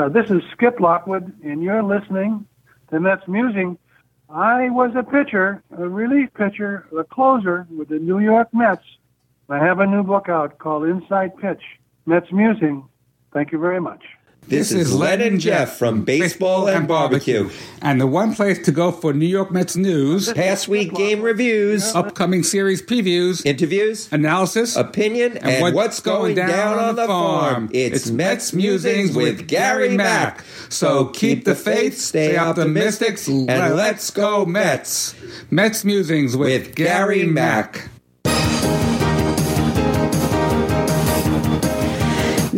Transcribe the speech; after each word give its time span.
Uh, 0.00 0.08
this 0.08 0.30
is 0.30 0.40
Skip 0.52 0.80
Lockwood, 0.80 1.30
and 1.44 1.62
you're 1.62 1.82
listening 1.82 2.46
to 2.90 2.98
Mets 2.98 3.28
Musing. 3.28 3.76
I 4.30 4.70
was 4.70 4.92
a 4.96 5.02
pitcher, 5.02 5.62
a 5.76 5.86
relief 5.86 6.32
pitcher, 6.32 6.86
a 6.98 7.04
closer 7.04 7.66
with 7.70 7.90
the 7.90 7.98
New 7.98 8.18
York 8.18 8.48
Mets. 8.54 8.82
I 9.50 9.58
have 9.58 9.80
a 9.80 9.86
new 9.86 10.02
book 10.02 10.30
out 10.30 10.58
called 10.58 10.84
Inside 10.84 11.36
Pitch, 11.36 11.60
Mets 12.06 12.32
Musing. 12.32 12.88
Thank 13.34 13.52
you 13.52 13.58
very 13.58 13.78
much. 13.78 14.02
This, 14.50 14.72
is 14.72 14.92
Len 14.92 15.20
and 15.20 15.40
Jeff 15.40 15.78
from 15.78 16.02
Baseball 16.02 16.68
and 16.68 16.88
Barbecue. 16.88 17.48
And 17.80 18.00
the 18.00 18.08
one 18.08 18.34
place 18.34 18.58
to 18.64 18.72
go 18.72 18.90
for 18.90 19.12
New 19.12 19.24
York 19.24 19.52
Mets 19.52 19.76
news, 19.76 20.32
Past 20.32 20.66
week 20.66 20.92
game 20.92 21.22
reviews, 21.22 21.94
upcoming 21.94 22.42
series 22.42 22.82
previews, 22.82 23.46
interviews, 23.46 24.08
analysis, 24.12 24.74
opinion, 24.74 25.36
and, 25.36 25.72
what's, 25.72 26.00
going 26.00 26.34
down, 26.34 26.80
on 26.80 26.96
the 26.96 27.06
farm. 27.06 27.70
It's, 27.72 28.10
Mets 28.10 28.52
Musings 28.52 29.14
with 29.14 29.46
Gary 29.46 29.96
Mack. 29.96 30.44
So 30.68 31.06
keep 31.06 31.44
the 31.44 31.54
faith, 31.54 31.96
stay 31.96 32.36
optimistic, 32.36 33.20
and 33.28 33.76
let's 33.76 34.10
go 34.10 34.44
Mets. 34.44 35.14
Mets 35.52 35.84
Musings 35.84 36.36
with, 36.36 36.66
With 36.66 36.74
Gary 36.74 37.24
Mack. 37.24 37.88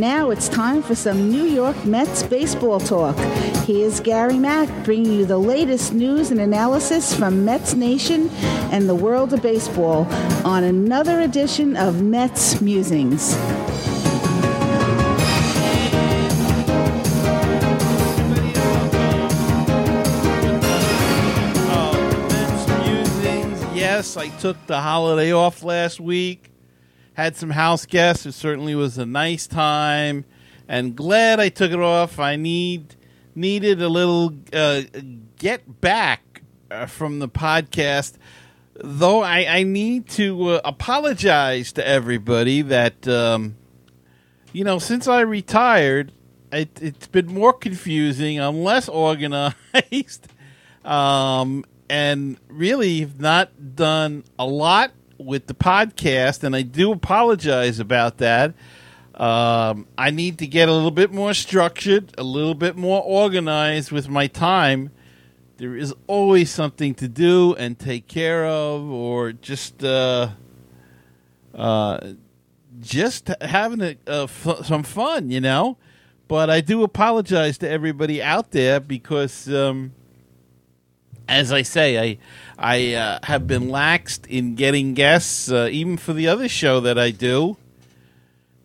Now 0.03 0.31
it's 0.31 0.49
time 0.49 0.83
for 0.83 0.97
some 0.97 1.31
New 1.31 1.45
York 1.45 1.85
Mets 1.85 2.25
baseball 2.25 2.81
talk. 2.81 3.17
Here's 3.67 4.01
Gary 4.01 4.37
Mack 4.37 4.69
bringing 4.85 5.13
you 5.13 5.25
the 5.25 5.39
latest 5.39 5.93
news 5.93 6.33
and 6.33 6.41
analysis 6.41 7.15
from 7.15 7.45
Mets 7.45 7.75
Nation 7.75 8.29
and 8.73 8.89
the 8.89 8.97
world 8.97 9.33
of 9.33 9.43
baseball 9.43 10.09
on 10.45 10.65
another 10.65 11.21
edition 11.21 11.77
of 11.77 12.03
Mets 12.03 12.61
Musings. 12.61 13.37
Oh. 21.71 21.93
Yes, 23.73 24.17
I 24.17 24.31
took 24.41 24.57
the 24.67 24.81
holiday 24.81 25.31
off 25.31 25.63
last 25.63 26.01
week. 26.01 26.52
Had 27.15 27.37
some 27.37 27.51
house 27.51 27.85
guests. 27.87 28.25
It 28.27 28.33
certainly 28.33 28.75
was 28.75 28.97
a 28.97 29.05
nice 29.05 29.47
time, 29.47 30.25
and 30.67 30.97
glad 30.97 31.41
I 31.41 31.51
took 31.51 31.71
it 31.71 31.81
off. 31.81 32.19
I 32.19 32.37
need 32.37 32.97
needed 33.35 33.83
a 33.83 33.89
little 33.89 34.35
uh, 34.53 34.83
get 35.39 35.81
back 35.81 36.43
uh, 36.71 36.87
from 36.87 37.19
the 37.19 37.29
podcast. 37.29 38.15
Though 38.75 39.23
I, 39.23 39.47
I 39.47 39.63
need 39.63 40.09
to 40.11 40.49
uh, 40.49 40.61
apologize 40.65 41.73
to 41.73 41.87
everybody 41.87 42.63
that 42.63 43.07
um, 43.07 43.57
you 44.53 44.65
know 44.65 44.79
since 44.79 45.07
I 45.07 45.21
retired, 45.21 46.13
it, 46.51 46.79
it's 46.81 47.09
been 47.09 47.27
more 47.27 47.53
confusing. 47.53 48.41
I'm 48.41 48.63
less 48.63 48.89
organized 48.89 50.29
um, 50.85 51.65
and 51.91 52.39
really 52.49 53.01
have 53.01 53.21
not 53.21 53.77
done 53.77 54.25
a 54.39 54.47
lot 54.47 54.93
with 55.25 55.47
the 55.47 55.55
podcast, 55.55 56.43
and 56.43 56.55
I 56.55 56.63
do 56.63 56.93
apologize 56.93 57.79
about 57.79 58.19
that. 58.19 58.55
Um, 59.15 59.87
I 59.97 60.11
need 60.11 60.39
to 60.39 60.47
get 60.47 60.69
a 60.69 60.73
little 60.73 60.91
bit 60.91 61.13
more 61.13 61.35
structured, 61.35 62.15
a 62.19 62.23
little 62.23 62.55
bit 62.55 62.77
more 62.77 63.03
organized 63.03 63.93
with 63.93 64.09
my 64.09 64.27
time. 64.27 64.91
There 65.59 65.77
is 65.77 65.95
always 66.07 66.51
something 66.51 66.95
to 66.97 67.09
do 67.09 67.55
and 67.55 67.79
take 67.79 68.09
care 68.09 68.47
of, 68.47 68.89
or 68.91 69.33
just 69.33 69.85
uh, 69.85 70.31
uh, 71.55 72.13
just 72.81 73.31
having 73.41 73.99
some 74.07 74.83
fun, 74.83 75.31
you 75.31 75.41
know. 75.41 75.77
But 76.27 76.49
I 76.51 76.61
do 76.61 76.83
apologize 76.83 77.59
to 77.59 77.69
everybody 77.69 78.23
out 78.23 78.51
there 78.51 78.81
because. 78.81 79.53
Um, 79.53 79.93
as 81.33 81.51
I 81.51 81.63
say, 81.63 81.99
I 81.99 82.19
I 82.59 82.95
uh, 82.95 83.19
have 83.25 83.47
been 83.47 83.69
laxed 83.69 84.27
in 84.27 84.55
getting 84.55 84.95
guests, 84.95 85.51
uh, 85.51 85.69
even 85.73 85.97
for 85.97 86.13
the 86.13 86.29
other 86.29 86.49
show 86.49 86.81
that 86.81 86.99
I 86.99 87.11
do. 87.11 87.57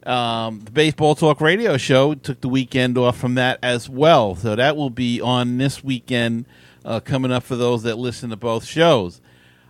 Um, 0.05 0.61
the 0.63 0.71
Baseball 0.71 1.15
Talk 1.15 1.41
Radio 1.41 1.77
Show 1.77 2.13
took 2.13 2.41
the 2.41 2.49
weekend 2.49 2.97
off 2.97 3.17
from 3.17 3.35
that 3.35 3.59
as 3.63 3.89
well, 3.89 4.35
so 4.35 4.55
that 4.55 4.75
will 4.75 4.89
be 4.89 5.19
on 5.21 5.57
this 5.57 5.83
weekend 5.83 6.45
uh, 6.85 6.99
coming 6.99 7.31
up 7.31 7.43
for 7.43 7.55
those 7.55 7.83
that 7.83 7.97
listen 7.97 8.29
to 8.29 8.35
both 8.35 8.65
shows. 8.65 9.21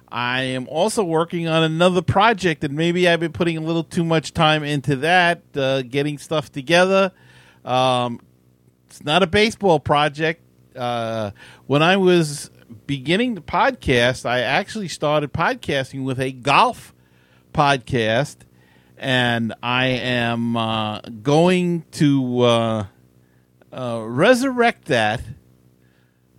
I 0.09 0.41
am 0.41 0.67
also 0.67 1.03
working 1.03 1.47
on 1.47 1.63
another 1.63 2.01
project, 2.01 2.63
and 2.63 2.75
maybe 2.75 3.07
I've 3.07 3.19
been 3.19 3.33
putting 3.33 3.57
a 3.57 3.61
little 3.61 3.83
too 3.83 4.03
much 4.03 4.33
time 4.33 4.63
into 4.63 4.97
that, 4.97 5.41
uh, 5.55 5.81
getting 5.83 6.17
stuff 6.17 6.51
together. 6.51 7.11
Um, 7.65 8.21
it's 8.87 9.03
not 9.03 9.21
a 9.21 9.27
baseball 9.27 9.79
project. 9.79 10.41
Uh, 10.75 11.31
when 11.65 11.81
I 11.81 11.97
was 11.97 12.51
beginning 12.85 13.35
the 13.35 13.41
podcast, 13.41 14.25
I 14.25 14.39
actually 14.39 14.87
started 14.87 15.33
podcasting 15.33 16.03
with 16.03 16.19
a 16.19 16.31
golf 16.31 16.93
podcast, 17.53 18.37
and 18.97 19.53
I 19.61 19.87
am 19.87 20.55
uh, 20.57 21.01
going 21.01 21.85
to 21.93 22.41
uh, 22.41 22.85
uh, 23.71 24.01
resurrect 24.05 24.85
that. 24.85 25.21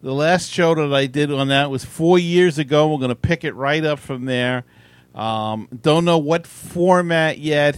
The 0.03 0.15
last 0.15 0.51
show 0.51 0.75
that 0.75 0.95
I 0.95 1.07
did 1.07 1.33
on 1.33 1.49
that 1.49 1.71
was 1.71 1.85
four 1.85 2.19
years 2.19 2.59
ago. 2.59 2.89
We're 2.89 2.99
going 2.99 3.09
to 3.09 3.17
pick 3.17 3.45
it 3.45 3.55
right 3.55 3.85
up 3.85 3.99
from 3.99 4.27
there. 4.27 4.65
Um, 5.15 5.69
don't 5.83 6.05
know 6.05 6.19
what 6.19 6.47
format 6.47 7.39
yet. 7.39 7.77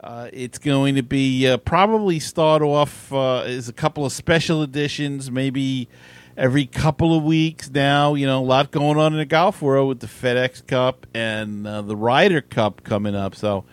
Uh, 0.00 0.28
it's 0.32 0.58
going 0.58 0.96
to 0.96 1.02
be 1.02 1.46
uh, 1.46 1.56
probably 1.58 2.18
start 2.18 2.62
off 2.62 3.12
uh, 3.12 3.40
as 3.40 3.68
a 3.68 3.72
couple 3.72 4.04
of 4.04 4.12
special 4.12 4.62
editions, 4.62 5.30
maybe 5.30 5.88
every 6.38 6.64
couple 6.64 7.14
of 7.14 7.24
weeks 7.24 7.68
now. 7.70 8.14
You 8.14 8.26
know, 8.26 8.40
a 8.40 8.46
lot 8.46 8.70
going 8.70 8.98
on 8.98 9.12
in 9.12 9.18
the 9.18 9.26
golf 9.26 9.60
world 9.60 9.88
with 9.88 10.00
the 10.00 10.06
FedEx 10.06 10.66
Cup 10.66 11.06
and 11.12 11.66
uh, 11.66 11.82
the 11.82 11.96
Ryder 11.96 12.40
Cup 12.40 12.84
coming 12.84 13.14
up. 13.14 13.34
So, 13.34 13.64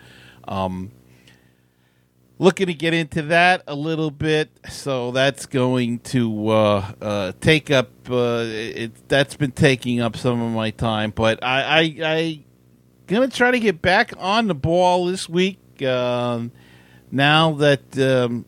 um, 0.46 0.90
looking 2.38 2.66
to 2.66 2.74
get 2.74 2.92
into 2.92 3.22
that 3.22 3.62
a 3.66 3.74
little 3.74 4.10
bit. 4.10 4.50
So 4.68 5.12
that's 5.12 5.46
going 5.46 6.00
to 6.00 6.48
uh, 6.48 6.92
uh, 7.00 7.32
take 7.40 7.70
up. 7.70 7.90
Uh, 8.10 8.44
it, 8.46 9.08
that's 9.08 9.36
been 9.36 9.52
taking 9.52 10.00
up 10.00 10.16
some 10.16 10.42
of 10.42 10.52
my 10.52 10.70
time, 10.70 11.12
but 11.14 11.42
I, 11.42 11.62
I, 11.62 11.80
I 12.02 12.44
gonna 13.06 13.28
try 13.28 13.52
to 13.52 13.60
get 13.60 13.80
back 13.80 14.12
on 14.18 14.48
the 14.48 14.54
ball 14.54 15.06
this 15.06 15.28
week. 15.28 15.58
Um, 15.82 16.52
now 17.10 17.52
that 17.52 17.96
um, 17.98 18.44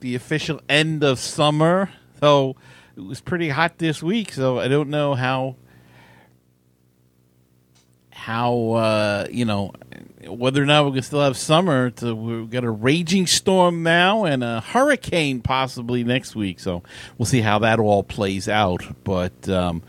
the 0.00 0.14
official 0.14 0.60
end 0.68 1.04
of 1.04 1.18
summer, 1.18 1.90
so 2.20 2.56
it 2.96 3.00
was 3.00 3.20
pretty 3.20 3.48
hot 3.48 3.78
this 3.78 4.02
week. 4.02 4.32
So 4.32 4.58
I 4.58 4.68
don't 4.68 4.90
know 4.90 5.14
how 5.14 5.56
how 8.10 8.70
uh, 8.72 9.26
you 9.30 9.44
know 9.44 9.72
whether 10.26 10.62
or 10.62 10.66
not 10.66 10.86
we 10.86 10.92
can 10.92 11.02
still 11.02 11.22
have 11.22 11.36
summer. 11.36 11.90
To, 11.90 12.14
we've 12.14 12.50
got 12.50 12.64
a 12.64 12.70
raging 12.70 13.26
storm 13.26 13.82
now 13.82 14.24
and 14.24 14.44
a 14.44 14.60
hurricane 14.60 15.40
possibly 15.40 16.04
next 16.04 16.36
week. 16.36 16.60
So 16.60 16.82
we'll 17.18 17.26
see 17.26 17.40
how 17.40 17.58
that 17.60 17.78
all 17.78 18.02
plays 18.02 18.48
out. 18.48 18.84
But 19.04 19.48
um, 19.48 19.82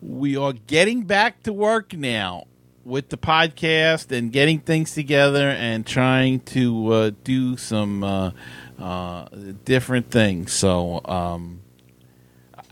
we 0.00 0.36
are 0.36 0.52
getting 0.52 1.02
back 1.02 1.42
to 1.44 1.52
work 1.52 1.92
now 1.92 2.46
with 2.84 3.10
the 3.10 3.18
podcast 3.18 4.16
and 4.16 4.32
getting 4.32 4.58
things 4.58 4.94
together 4.94 5.50
and 5.50 5.86
trying 5.86 6.40
to 6.40 6.92
uh, 6.92 7.10
do 7.22 7.56
some 7.56 8.02
uh, 8.02 8.30
uh, 8.78 9.26
different 9.64 10.10
things. 10.10 10.52
So 10.52 11.00
um, 11.04 11.61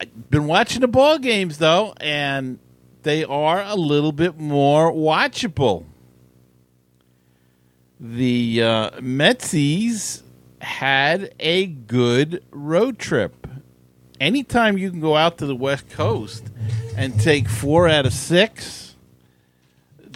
I've 0.01 0.31
been 0.31 0.47
watching 0.47 0.81
the 0.81 0.89
ball 0.89 1.19
games 1.19 1.59
though, 1.59 1.93
and 2.01 2.59
they 3.03 3.23
are 3.23 3.63
a 3.63 3.77
little 3.77 4.13
bit 4.13 4.39
more 4.39 4.91
watchable. 4.91 5.85
The 7.99 8.63
uh, 8.63 8.91
Metsies 8.93 10.23
had 10.63 11.35
a 11.39 11.67
good 11.67 12.43
road 12.51 12.99
trip. 12.99 13.47
Anytime 14.19 14.79
you 14.79 14.91
can 14.91 15.01
go 15.01 15.17
out 15.17 15.37
to 15.39 15.47
the 15.47 15.55
West 15.55 15.91
Coast 15.91 16.45
and 16.97 17.21
take 17.21 17.47
four 17.47 17.87
out 17.87 18.07
of 18.07 18.15
six, 18.15 18.97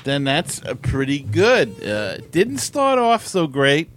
then 0.04 0.24
that's 0.24 0.62
a 0.64 0.74
pretty 0.74 1.20
good. 1.20 1.82
Uh, 1.86 2.18
didn't 2.30 2.58
start 2.58 2.98
off 2.98 3.26
so 3.26 3.46
great. 3.46 3.90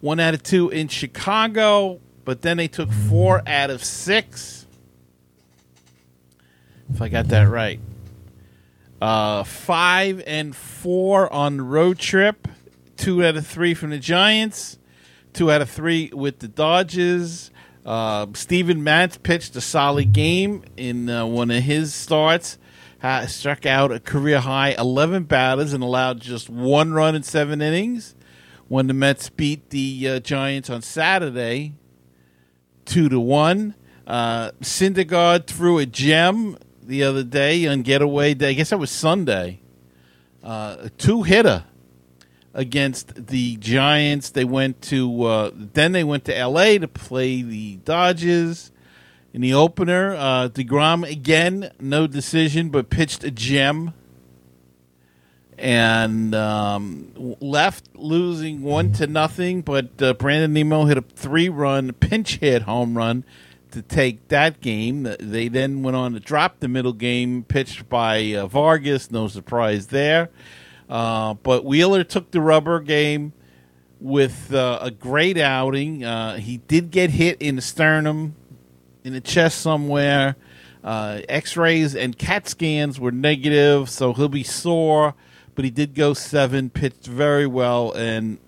One 0.00 0.20
out 0.20 0.32
of 0.32 0.42
two 0.42 0.70
in 0.70 0.88
Chicago, 0.88 2.00
but 2.24 2.40
then 2.40 2.56
they 2.56 2.68
took 2.68 2.90
four 2.90 3.42
out 3.46 3.68
of 3.68 3.84
six. 3.84 4.57
If 6.92 7.02
I 7.02 7.08
got 7.08 7.28
that 7.28 7.48
right. 7.48 7.80
Uh, 9.00 9.44
five 9.44 10.22
and 10.26 10.56
four 10.56 11.32
on 11.32 11.58
the 11.58 11.62
road 11.62 11.98
trip. 11.98 12.48
Two 12.96 13.24
out 13.24 13.36
of 13.36 13.46
three 13.46 13.74
from 13.74 13.90
the 13.90 13.98
Giants. 13.98 14.78
Two 15.32 15.52
out 15.52 15.60
of 15.62 15.70
three 15.70 16.10
with 16.12 16.40
the 16.40 16.48
Dodgers. 16.48 17.50
Uh, 17.86 18.26
Steven 18.34 18.82
Matz 18.82 19.16
pitched 19.18 19.54
a 19.56 19.60
solid 19.60 20.12
game 20.12 20.64
in 20.76 21.08
uh, 21.08 21.24
one 21.26 21.50
of 21.50 21.62
his 21.62 21.94
starts. 21.94 22.58
Uh, 23.00 23.26
struck 23.26 23.64
out 23.64 23.92
a 23.92 24.00
career 24.00 24.40
high 24.40 24.70
11 24.70 25.22
batters 25.24 25.72
and 25.72 25.84
allowed 25.84 26.20
just 26.20 26.50
one 26.50 26.92
run 26.92 27.14
in 27.14 27.22
seven 27.22 27.62
innings. 27.62 28.16
When 28.66 28.88
the 28.88 28.94
Mets 28.94 29.30
beat 29.30 29.70
the 29.70 30.08
uh, 30.08 30.20
Giants 30.20 30.68
on 30.68 30.82
Saturday, 30.82 31.74
two 32.84 33.08
to 33.08 33.20
one. 33.20 33.74
Uh, 34.06 34.50
Syndergaard 34.60 35.46
threw 35.46 35.78
a 35.78 35.86
gem 35.86 36.58
the 36.88 37.04
other 37.04 37.22
day 37.22 37.66
on 37.66 37.82
getaway 37.82 38.32
day. 38.32 38.48
I 38.48 38.52
guess 38.54 38.70
that 38.70 38.78
was 38.78 38.90
Sunday. 38.90 39.60
Uh, 40.42 40.76
a 40.80 40.90
two 40.90 41.22
hitter 41.22 41.64
against 42.54 43.26
the 43.26 43.56
Giants. 43.56 44.30
They 44.30 44.46
went 44.46 44.80
to 44.82 45.22
uh, 45.24 45.50
then 45.54 45.92
they 45.92 46.02
went 46.02 46.24
to 46.24 46.36
L.A. 46.36 46.78
to 46.78 46.88
play 46.88 47.42
the 47.42 47.76
Dodgers. 47.76 48.72
In 49.34 49.42
the 49.42 49.52
opener, 49.52 50.14
uh, 50.14 50.48
Degrom 50.48 51.08
again, 51.08 51.70
no 51.78 52.06
decision, 52.06 52.70
but 52.70 52.88
pitched 52.88 53.22
a 53.22 53.30
gem 53.30 53.92
and 55.58 56.34
um, 56.34 57.36
left 57.40 57.90
losing 57.94 58.62
one 58.62 58.92
to 58.94 59.06
nothing. 59.06 59.60
But 59.60 60.00
uh, 60.00 60.14
Brandon 60.14 60.54
Nimmo 60.54 60.86
hit 60.86 60.96
a 60.96 61.02
three-run 61.02 61.92
pinch 61.92 62.36
hit 62.36 62.62
home 62.62 62.96
run 62.96 63.24
to 63.72 63.82
take 63.82 64.28
that 64.28 64.60
game. 64.60 65.14
They 65.20 65.48
then 65.48 65.82
went 65.82 65.96
on 65.96 66.12
to 66.14 66.20
drop 66.20 66.60
the 66.60 66.68
middle 66.68 66.92
game, 66.92 67.44
pitched 67.44 67.88
by 67.88 68.34
uh, 68.34 68.46
Vargas. 68.46 69.10
No 69.10 69.28
surprise 69.28 69.88
there. 69.88 70.30
Uh, 70.88 71.34
but 71.34 71.64
Wheeler 71.64 72.04
took 72.04 72.30
the 72.30 72.40
rubber 72.40 72.80
game 72.80 73.32
with 74.00 74.52
uh, 74.54 74.78
a 74.80 74.90
great 74.90 75.38
outing. 75.38 76.04
Uh, 76.04 76.36
he 76.36 76.58
did 76.58 76.90
get 76.90 77.10
hit 77.10 77.42
in 77.42 77.56
the 77.56 77.62
sternum, 77.62 78.34
in 79.04 79.12
the 79.12 79.20
chest 79.20 79.60
somewhere. 79.60 80.36
Uh, 80.82 81.20
X-rays 81.28 81.94
and 81.94 82.16
CAT 82.16 82.48
scans 82.48 82.98
were 82.98 83.12
negative, 83.12 83.90
so 83.90 84.12
he'll 84.12 84.28
be 84.28 84.44
sore 84.44 85.14
but 85.58 85.64
he 85.64 85.72
did 85.72 85.92
go 85.92 86.14
seven, 86.14 86.70
pitched 86.70 87.08
very 87.08 87.44
well, 87.44 87.90
and 87.94 88.38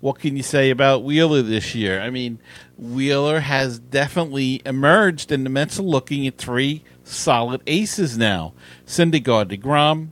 what 0.00 0.18
can 0.18 0.36
you 0.36 0.42
say 0.42 0.70
about 0.70 1.02
Wheeler 1.02 1.42
this 1.42 1.74
year? 1.74 2.00
I 2.00 2.10
mean, 2.10 2.40
Wheeler 2.76 3.40
has 3.40 3.78
definitely 3.78 4.62
emerged, 4.64 5.32
and 5.32 5.44
the 5.44 5.50
Mets 5.50 5.78
are 5.78 5.82
looking 5.82 6.26
at 6.26 6.38
three 6.38 6.84
solid 7.04 7.62
aces 7.66 8.16
now: 8.16 8.54
Syndergaard, 8.86 9.50
Degrom, 9.50 10.08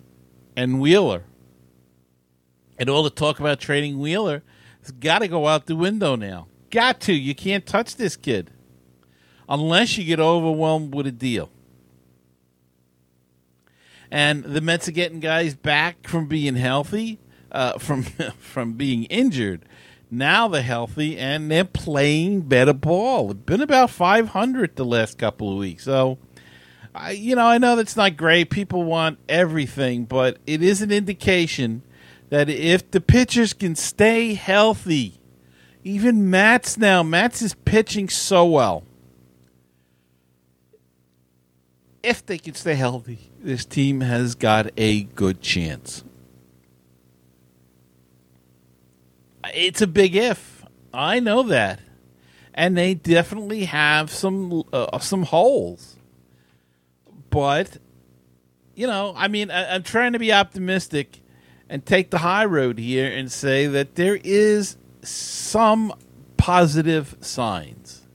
and 0.56 0.80
Wheeler. 0.80 1.24
And 2.78 2.90
all 2.90 3.02
the 3.02 3.10
talk 3.10 3.40
about 3.40 3.60
trading 3.60 3.98
Wheeler 3.98 4.42
has 4.82 4.90
got 4.90 5.20
to 5.20 5.28
go 5.28 5.46
out 5.46 5.66
the 5.66 5.76
window 5.76 6.16
now. 6.16 6.48
Got 6.70 7.00
to. 7.02 7.14
You 7.14 7.34
can't 7.34 7.64
touch 7.64 7.96
this 7.96 8.16
kid 8.16 8.50
unless 9.48 9.96
you 9.96 10.04
get 10.04 10.20
overwhelmed 10.20 10.94
with 10.94 11.06
a 11.06 11.12
deal 11.12 11.50
and 14.10 14.44
the 14.44 14.60
Mets 14.60 14.88
are 14.88 14.92
getting 14.92 15.20
guys 15.20 15.54
back 15.54 16.06
from 16.06 16.26
being 16.26 16.56
healthy, 16.56 17.18
uh, 17.52 17.78
from 17.78 18.02
from 18.38 18.74
being 18.74 19.04
injured. 19.04 19.64
Now 20.10 20.48
they're 20.48 20.62
healthy 20.62 21.18
and 21.18 21.50
they're 21.50 21.64
playing 21.64 22.42
better 22.42 22.72
ball. 22.72 23.32
It's 23.32 23.40
been 23.40 23.60
about 23.60 23.90
500 23.90 24.76
the 24.76 24.84
last 24.84 25.18
couple 25.18 25.52
of 25.52 25.58
weeks, 25.58 25.84
so. 25.84 26.18
I, 26.94 27.10
you 27.10 27.36
know, 27.36 27.44
I 27.44 27.58
know 27.58 27.76
that's 27.76 27.94
not 27.94 28.16
great. 28.16 28.48
People 28.48 28.82
want 28.82 29.18
everything, 29.28 30.06
but 30.06 30.38
it 30.46 30.62
is 30.62 30.80
an 30.80 30.90
indication 30.90 31.82
that 32.30 32.48
if 32.48 32.90
the 32.90 33.02
pitchers 33.02 33.52
can 33.52 33.74
stay 33.74 34.32
healthy, 34.32 35.20
even 35.84 36.30
Matz 36.30 36.78
now, 36.78 37.02
Matz 37.02 37.42
is 37.42 37.54
pitching 37.54 38.08
so 38.08 38.46
well. 38.46 38.82
If 42.02 42.24
they 42.24 42.38
can 42.38 42.54
stay 42.54 42.74
healthy, 42.74 43.30
this 43.40 43.64
team 43.64 44.00
has 44.00 44.34
got 44.34 44.70
a 44.76 45.02
good 45.02 45.42
chance. 45.42 46.02
It's 49.54 49.82
a 49.82 49.87
big 49.87 50.16
if. 50.16 50.64
I 50.93 51.20
know 51.20 51.43
that. 51.44 51.81
And 52.54 52.76
they 52.76 52.94
definitely 52.94 53.66
have 53.66 54.10
some 54.10 54.62
uh, 54.72 54.98
some 54.98 55.25
holes. 55.25 55.96
But 57.31 57.78
you 58.75 58.87
know, 58.87 59.12
I 59.16 59.28
mean, 59.28 59.50
I, 59.50 59.75
I'm 59.75 59.82
trying 59.82 60.12
to 60.12 60.19
be 60.19 60.32
optimistic 60.32 61.20
and 61.69 61.84
take 61.84 62.10
the 62.10 62.19
high 62.19 62.44
road 62.44 62.78
here 62.78 63.10
and 63.10 63.31
say 63.31 63.66
that 63.66 63.96
there 63.96 64.19
is 64.22 64.76
some 65.02 65.92
positive 66.37 67.16
signs. 67.20 68.06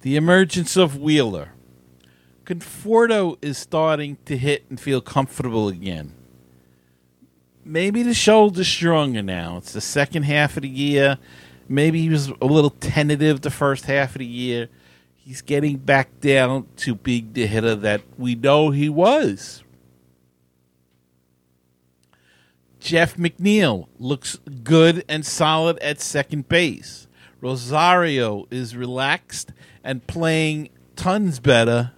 The 0.00 0.16
emergence 0.16 0.76
of 0.76 0.96
Wheeler 0.98 1.52
Conforto 2.46 3.36
is 3.42 3.58
starting 3.58 4.18
to 4.24 4.38
hit 4.38 4.64
and 4.70 4.80
feel 4.80 5.00
comfortable 5.00 5.68
again. 5.68 6.15
Maybe 7.68 8.04
the 8.04 8.14
shoulder's 8.14 8.68
stronger 8.68 9.22
now. 9.22 9.56
It's 9.56 9.72
the 9.72 9.80
second 9.80 10.22
half 10.22 10.56
of 10.56 10.62
the 10.62 10.68
year. 10.68 11.18
Maybe 11.68 12.00
he 12.00 12.08
was 12.08 12.28
a 12.40 12.46
little 12.46 12.70
tentative 12.70 13.40
the 13.40 13.50
first 13.50 13.86
half 13.86 14.14
of 14.14 14.20
the 14.20 14.24
year. 14.24 14.68
He's 15.16 15.42
getting 15.42 15.78
back 15.78 16.20
down 16.20 16.68
to 16.76 16.94
being 16.94 17.32
the 17.32 17.44
hitter 17.48 17.74
that 17.74 18.02
we 18.16 18.36
know 18.36 18.70
he 18.70 18.88
was. 18.88 19.64
Jeff 22.78 23.16
McNeil 23.16 23.88
looks 23.98 24.38
good 24.62 25.04
and 25.08 25.26
solid 25.26 25.76
at 25.80 26.00
second 26.00 26.48
base. 26.48 27.08
Rosario 27.40 28.46
is 28.48 28.76
relaxed 28.76 29.52
and 29.82 30.06
playing 30.06 30.68
tons 30.94 31.40
better 31.40 31.90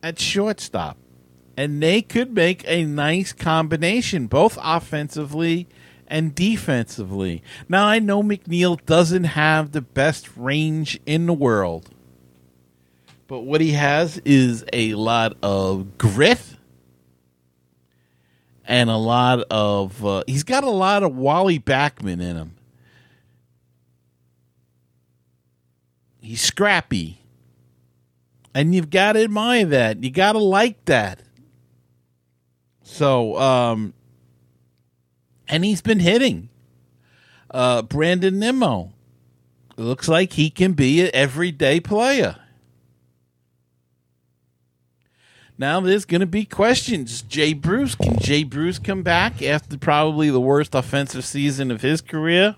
at 0.00 0.20
shortstop. 0.20 0.96
And 1.60 1.82
they 1.82 2.00
could 2.00 2.32
make 2.32 2.64
a 2.66 2.86
nice 2.86 3.34
combination, 3.34 4.28
both 4.28 4.56
offensively 4.62 5.66
and 6.06 6.34
defensively. 6.34 7.42
Now, 7.68 7.84
I 7.84 7.98
know 7.98 8.22
McNeil 8.22 8.82
doesn't 8.86 9.24
have 9.24 9.72
the 9.72 9.82
best 9.82 10.34
range 10.38 10.98
in 11.04 11.26
the 11.26 11.34
world, 11.34 11.90
but 13.28 13.40
what 13.40 13.60
he 13.60 13.72
has 13.72 14.16
is 14.24 14.64
a 14.72 14.94
lot 14.94 15.36
of 15.42 15.98
grit 15.98 16.40
and 18.64 18.88
a 18.88 18.96
lot 18.96 19.40
of. 19.50 20.02
Uh, 20.02 20.24
he's 20.26 20.44
got 20.44 20.64
a 20.64 20.70
lot 20.70 21.02
of 21.02 21.14
Wally 21.14 21.58
Backman 21.58 22.22
in 22.22 22.36
him. 22.36 22.54
He's 26.22 26.40
scrappy. 26.40 27.20
And 28.54 28.74
you've 28.74 28.88
got 28.88 29.12
to 29.12 29.24
admire 29.24 29.66
that. 29.66 30.02
You 30.02 30.10
got 30.10 30.32
to 30.32 30.38
like 30.38 30.86
that. 30.86 31.20
So, 32.90 33.38
um, 33.38 33.94
and 35.48 35.64
he's 35.64 35.80
been 35.80 36.00
hitting. 36.00 36.48
Uh, 37.48 37.82
Brandon 37.82 38.38
Nimmo 38.38 38.92
looks 39.76 40.08
like 40.08 40.32
he 40.32 40.50
can 40.50 40.72
be 40.72 41.00
an 41.00 41.10
everyday 41.14 41.78
player. 41.78 42.36
Now 45.56 45.80
there's 45.80 46.04
going 46.04 46.20
to 46.20 46.26
be 46.26 46.44
questions. 46.44 47.22
Jay 47.22 47.52
Bruce, 47.52 47.94
can 47.94 48.18
Jay 48.18 48.42
Bruce 48.42 48.80
come 48.80 49.02
back 49.02 49.40
after 49.40 49.78
probably 49.78 50.28
the 50.28 50.40
worst 50.40 50.74
offensive 50.74 51.24
season 51.24 51.70
of 51.70 51.82
his 51.82 52.00
career? 52.00 52.56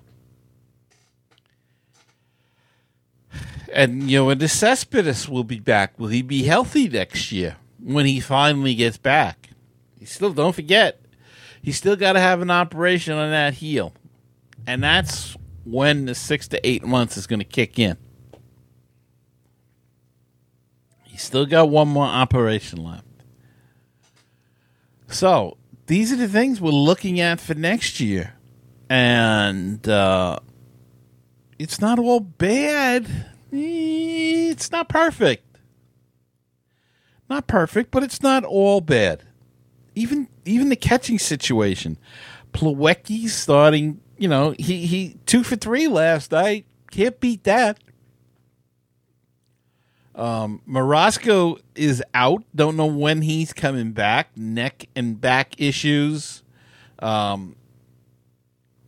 And 3.72 4.10
you 4.10 4.18
know, 4.18 4.30
and 4.30 4.40
the 4.40 4.48
Cespedes 4.48 5.28
will 5.28 5.44
be 5.44 5.60
back. 5.60 5.98
Will 5.98 6.08
he 6.08 6.22
be 6.22 6.44
healthy 6.44 6.88
next 6.88 7.32
year 7.32 7.56
when 7.82 8.06
he 8.06 8.18
finally 8.18 8.74
gets 8.74 8.96
back? 8.96 9.51
He 10.02 10.06
still 10.06 10.32
don't 10.32 10.52
forget, 10.52 11.00
he 11.62 11.70
still 11.70 11.94
got 11.94 12.14
to 12.14 12.20
have 12.20 12.42
an 12.42 12.50
operation 12.50 13.14
on 13.14 13.30
that 13.30 13.54
heel, 13.54 13.94
and 14.66 14.82
that's 14.82 15.36
when 15.64 16.06
the 16.06 16.14
six 16.16 16.48
to 16.48 16.66
eight 16.66 16.82
months 16.82 17.16
is 17.16 17.28
going 17.28 17.38
to 17.38 17.44
kick 17.44 17.78
in. 17.78 17.96
He's 21.04 21.22
still 21.22 21.46
got 21.46 21.70
one 21.70 21.86
more 21.86 22.06
operation 22.06 22.82
left. 22.82 23.06
So 25.06 25.56
these 25.86 26.12
are 26.12 26.16
the 26.16 26.26
things 26.26 26.60
we're 26.60 26.70
looking 26.70 27.20
at 27.20 27.38
for 27.38 27.54
next 27.54 28.00
year, 28.00 28.34
and 28.90 29.88
uh, 29.88 30.40
it's 31.60 31.80
not 31.80 32.00
all 32.00 32.18
bad 32.18 33.08
it's 33.52 34.72
not 34.72 34.88
perfect. 34.88 35.44
Not 37.28 37.46
perfect, 37.46 37.90
but 37.90 38.02
it's 38.02 38.22
not 38.22 38.44
all 38.44 38.80
bad. 38.80 39.22
Even 39.94 40.28
even 40.44 40.68
the 40.68 40.76
catching 40.76 41.18
situation. 41.18 41.98
Plawecki 42.52 43.28
starting, 43.28 44.00
you 44.18 44.28
know, 44.28 44.54
he, 44.58 44.86
he 44.86 45.16
two 45.26 45.42
for 45.42 45.56
three 45.56 45.88
last 45.88 46.32
night. 46.32 46.66
Can't 46.90 47.18
beat 47.20 47.44
that. 47.44 47.78
Um, 50.14 50.60
Mesoraco 50.68 51.58
is 51.74 52.02
out. 52.12 52.44
Don't 52.54 52.76
know 52.76 52.86
when 52.86 53.22
he's 53.22 53.52
coming 53.52 53.92
back. 53.92 54.36
Neck 54.36 54.86
and 54.94 55.18
back 55.18 55.58
issues. 55.58 56.42
Um, 56.98 57.56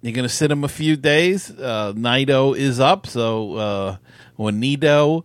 you're 0.02 0.12
to 0.28 0.34
sit 0.34 0.50
him 0.50 0.64
a 0.64 0.68
few 0.68 0.96
days. 0.96 1.50
Uh, 1.50 1.94
Nido 1.96 2.52
is 2.52 2.78
up, 2.78 3.06
so 3.06 3.54
uh, 3.54 3.96
Nido. 4.52 5.24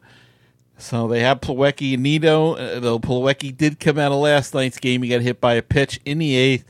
So 0.80 1.10
they 1.10 1.20
have 1.20 1.42
Plawecki 1.42 1.94
and 1.94 2.04
Nido. 2.04 2.54
Uh, 2.54 2.80
though 2.80 3.00
Plawecki 3.00 3.56
did 3.56 3.80
come 3.80 4.00
out 4.00 4.14
of 4.14 4.20
last 4.20 4.54
night's 4.54 4.80
game, 4.80 5.04
he 5.04 5.10
got 5.10 5.22
hit 5.22 5.42
by 5.42 5.56
a 5.56 5.62
pitch 5.62 6.00
in 6.06 6.20
the 6.20 6.36
eighth. 6.36 6.66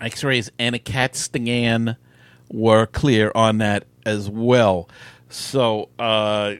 X-rays 0.00 0.50
and 0.58 0.74
a 0.74 0.78
CAT 0.78 1.16
scan 1.16 1.96
were 2.50 2.86
clear 2.86 3.32
on 3.34 3.58
that 3.58 3.84
as 4.04 4.30
well. 4.30 4.88
So, 5.28 5.88
uh, 5.98 6.54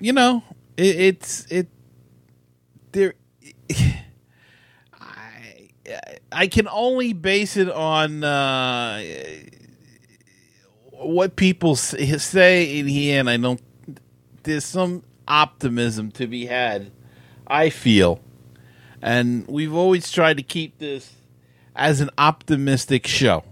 you 0.00 0.12
know, 0.12 0.42
it, 0.76 0.96
it's 1.00 1.46
it 1.46 1.68
there. 2.90 3.14
I 5.00 5.62
I 6.32 6.46
can 6.48 6.66
only 6.68 7.12
base 7.12 7.56
it 7.56 7.70
on 7.70 8.24
uh, 8.24 9.00
what 10.98 11.36
people 11.36 11.76
say 11.76 12.78
in 12.78 12.86
here, 12.86 13.20
and 13.20 13.30
I 13.30 13.36
don't. 13.36 13.60
There's 14.42 14.64
some 14.64 15.02
optimism 15.26 16.10
to 16.12 16.26
be 16.26 16.46
had. 16.46 16.90
I 17.46 17.70
feel, 17.70 18.20
and 19.00 19.46
we've 19.48 19.74
always 19.74 20.10
tried 20.10 20.36
to 20.36 20.42
keep 20.42 20.78
this 20.78 21.14
as 21.74 22.00
an 22.00 22.10
optimistic 22.18 23.06
show. 23.06 23.44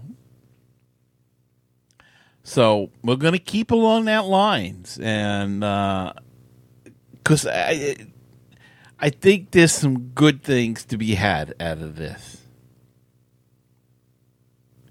So 2.43 2.91
we're 3.03 3.15
going 3.15 3.33
to 3.33 3.39
keep 3.39 3.71
along 3.71 4.05
that 4.05 4.25
lines, 4.25 4.99
and 5.01 5.61
because 7.11 7.45
uh, 7.45 7.51
I, 7.51 7.95
I 8.99 9.09
think 9.09 9.51
there's 9.51 9.73
some 9.73 10.09
good 10.09 10.43
things 10.43 10.85
to 10.85 10.97
be 10.97 11.15
had 11.15 11.53
out 11.59 11.79
of 11.79 11.95
this, 11.97 12.36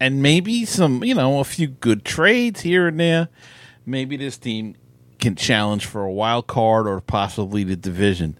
and 0.00 0.22
maybe 0.22 0.64
some, 0.64 1.02
you 1.04 1.14
know, 1.14 1.40
a 1.40 1.44
few 1.44 1.68
good 1.68 2.04
trades 2.04 2.60
here 2.60 2.86
and 2.88 3.00
there. 3.00 3.28
Maybe 3.84 4.16
this 4.16 4.36
team 4.36 4.76
can 5.18 5.36
challenge 5.36 5.86
for 5.86 6.02
a 6.02 6.12
wild 6.12 6.46
card 6.46 6.86
or 6.86 7.00
possibly 7.00 7.64
the 7.64 7.76
division. 7.76 8.38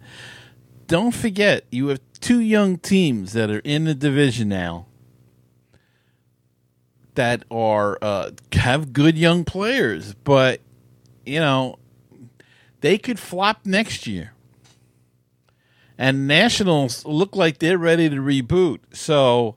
Don't 0.87 1.13
forget, 1.13 1.65
you 1.71 1.87
have 1.87 1.99
two 2.19 2.39
young 2.39 2.77
teams 2.77 3.33
that 3.33 3.49
are 3.49 3.59
in 3.59 3.85
the 3.85 3.95
division 3.95 4.49
now 4.49 4.85
that 7.15 7.43
are 7.49 7.97
uh, 8.01 8.31
have 8.53 8.93
good 8.93 9.17
young 9.17 9.43
players, 9.43 10.13
but 10.23 10.61
you 11.25 11.39
know 11.39 11.77
they 12.81 12.97
could 12.97 13.19
flop 13.19 13.65
next 13.65 14.07
year. 14.07 14.33
And 15.97 16.27
Nationals 16.27 17.03
look 17.05 17.35
like 17.35 17.57
they're 17.57 17.77
ready 17.77 18.07
to 18.07 18.17
reboot. 18.17 18.79
So 18.93 19.55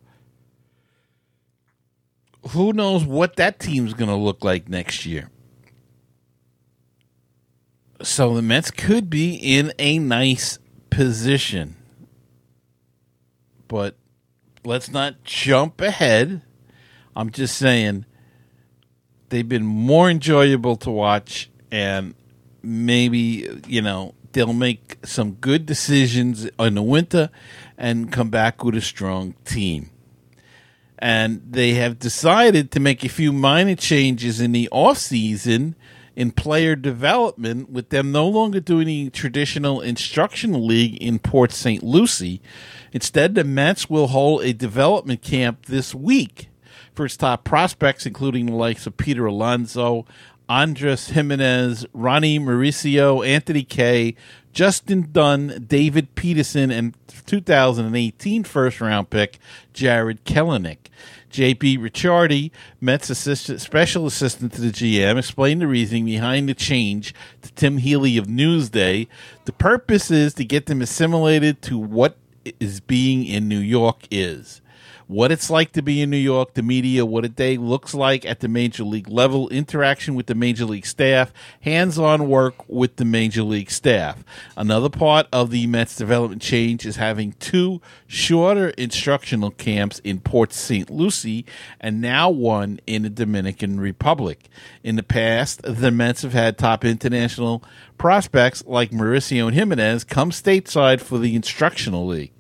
who 2.49 2.73
knows 2.73 3.05
what 3.05 3.37
that 3.37 3.59
team's 3.59 3.95
going 3.95 4.09
to 4.09 4.17
look 4.17 4.45
like 4.45 4.69
next 4.69 5.07
year? 5.07 5.31
So 8.03 8.35
the 8.35 8.43
Mets 8.43 8.71
could 8.71 9.11
be 9.11 9.35
in 9.35 9.73
a 9.79 9.99
nice 9.99 10.59
position. 10.89 11.77
But 13.69 13.97
let's 14.65 14.91
not 14.91 15.23
jump 15.23 15.81
ahead. 15.81 16.43
I'm 17.15 17.31
just 17.31 17.57
saying 17.57 18.07
they've 19.29 19.49
been 19.49 19.67
more 19.67 20.11
enjoyable 20.11 20.77
to 20.77 20.91
watch 20.91 21.51
and 21.71 22.15
maybe, 22.63 23.49
you 23.67 23.83
know, 23.83 24.15
they'll 24.33 24.53
make 24.53 24.99
some 25.05 25.33
good 25.33 25.67
decisions 25.67 26.47
in 26.59 26.75
the 26.75 26.83
winter 26.83 27.31
and 27.77 28.11
come 28.13 28.31
back 28.31 28.65
with 28.65 28.75
a 28.77 28.81
strong 28.81 29.35
team. 29.45 29.90
And 31.01 31.43
they 31.49 31.75
have 31.75 31.99
decided 31.99 32.71
to 32.73 32.81
make 32.81 33.03
a 33.05 33.09
few 33.09 33.33
minor 33.33 33.75
changes 33.75 34.41
in 34.41 34.53
the 34.53 34.69
off 34.71 34.99
season 34.99 35.75
in 36.15 36.31
player 36.31 36.77
development 36.77 37.71
with 37.71 37.89
them 37.89 38.13
no 38.13 38.29
longer 38.29 38.61
doing 38.61 38.87
the 38.87 39.11
traditional 39.11 39.81
instructional 39.81 40.65
league 40.65 41.01
in 41.03 41.19
Port 41.19 41.53
St. 41.53 41.83
Lucie. 41.83 42.43
Instead, 42.93 43.35
the 43.35 43.45
Mets 43.45 43.89
will 43.89 44.09
hold 44.09 44.43
a 44.43 44.53
development 44.53 45.23
camp 45.23 45.67
this 45.67 45.95
week 45.95 46.49
for 46.93 47.07
its 47.07 47.17
top 47.17 47.45
prospects, 47.45 48.05
including 48.05 48.47
the 48.47 48.55
likes 48.55 48.87
of 48.87 48.97
Peter 48.97 49.25
Alonso, 49.25 50.05
Andres 50.51 51.11
Gimenez, 51.11 51.87
Ronny 51.95 52.41
Mauricio, 52.41 53.25
Anthony 53.25 53.63
Kay, 53.63 54.17
Justin 54.53 55.11
Dunn, 55.13 55.65
David 55.69 56.17
Peterson, 56.17 56.73
and 56.73 56.97
2018 57.27 58.43
first 58.43 58.81
round 58.81 59.11
pick 59.11 59.39
Jarred 59.73 60.25
Kelenic. 60.25 60.89
JP 61.31 61.79
Ricciardi, 61.79 62.51
Mets 62.81 63.11
assistant, 63.11 63.61
special 63.61 64.07
assistant 64.07 64.53
to 64.55 64.61
the 64.61 64.73
GM, 64.73 65.19
explained 65.19 65.63
the 65.63 65.69
reasoning 65.69 66.07
behind 66.07 66.49
the 66.49 66.55
change 66.55 67.15
to 67.43 67.53
Tim 67.53 67.79
Healey 67.79 68.17
of 68.17 68.27
Newsday. 68.27 69.07
The 69.45 69.53
purpose 69.53 70.11
is 70.11 70.35
to 70.35 70.45
get 70.45 70.67
them 70.67 70.83
assimilated 70.83 71.63
to 71.63 71.79
what 71.79 72.17
is 72.59 72.81
being 72.81 73.25
in 73.25 73.47
New 73.47 73.61
York 73.61 74.09
is 74.11 74.60
what 75.11 75.33
it's 75.33 75.51
like 75.51 75.73
to 75.73 75.83
be 75.83 76.01
in 76.01 76.09
New 76.09 76.17
York, 76.17 76.55
the 76.55 76.63
media, 76.63 77.05
what 77.05 77.25
a 77.25 77.29
day 77.29 77.57
looks 77.57 77.95
like 77.95 78.25
at 78.25 78.39
the 78.39 78.47
major 78.47 78.85
league 78.85 79.09
level, 79.09 79.49
interaction 79.49 80.15
with 80.15 80.27
the 80.27 80.37
major 80.37 80.65
league 80.65 80.87
staff, 80.87 81.33
hands 81.63 81.99
on 81.99 82.29
work 82.29 82.55
with 82.69 82.95
the 82.95 83.05
major 83.05 83.43
league 83.43 83.73
staff. 83.73 84.23
Another 84.57 84.89
part 84.89 85.27
of 85.33 85.51
the 85.51 85.67
Mets 85.67 85.97
development 85.97 86.41
change 86.41 86.87
is 86.87 86.95
having 86.95 87.33
two 87.33 87.81
shorter 88.07 88.69
instructional 88.71 89.51
camps 89.51 89.99
in 90.05 90.21
Port 90.21 90.53
St. 90.53 90.89
Lucie 90.89 91.45
and 91.81 92.01
now 92.01 92.31
one 92.31 92.79
in 92.87 93.03
the 93.03 93.11
Dominican 93.11 93.81
Republic. 93.81 94.49
In 94.85 94.95
the 94.95 95.03
past, 95.03 95.61
the 95.65 95.91
Mets 95.91 96.23
have 96.23 96.35
had 96.35 96.57
top 96.57 96.85
international 96.85 97.65
prospects 97.99 98.63
like 98.65 98.93
Mauricio 98.93 99.49
and 99.49 99.57
Gimenez 99.57 100.05
come 100.05 100.31
stateside 100.31 101.01
for 101.01 101.19
the 101.19 101.35
instructional 101.35 102.07
league. 102.07 102.31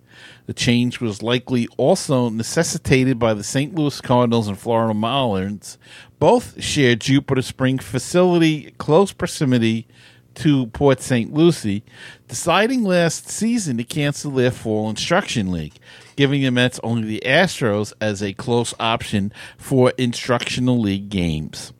The 0.50 0.54
change 0.54 1.00
was 1.00 1.23
likely 1.23 1.69
also 1.76 2.28
necessitated 2.28 3.21
by 3.21 3.35
the 3.35 3.45
St. 3.45 3.73
Louis 3.73 4.00
Cardinals 4.00 4.49
and 4.49 4.59
Florida 4.59 4.92
Marlins. 4.92 5.76
Both 6.19 6.61
shared 6.61 7.02
Jupiter 7.02 7.42
Spring 7.42 7.78
facility 7.78 8.73
close 8.76 9.12
proximity 9.12 9.87
to 10.35 10.66
Port 10.66 11.00
St. 11.02 11.33
Lucie, 11.33 11.85
deciding 12.26 12.83
last 12.83 13.28
season 13.28 13.76
to 13.76 13.85
cancel 13.85 14.33
their 14.33 14.50
fall 14.50 14.90
instruction 14.90 15.52
league, 15.52 15.76
giving 16.16 16.42
the 16.42 16.50
Mets 16.50 16.80
only 16.83 17.07
the 17.07 17.23
Astros 17.25 17.92
as 18.00 18.21
a 18.21 18.33
close 18.33 18.75
option 18.80 19.33
for 19.57 19.92
instructional 19.99 20.80
league 20.80 21.11
games. 21.11 21.73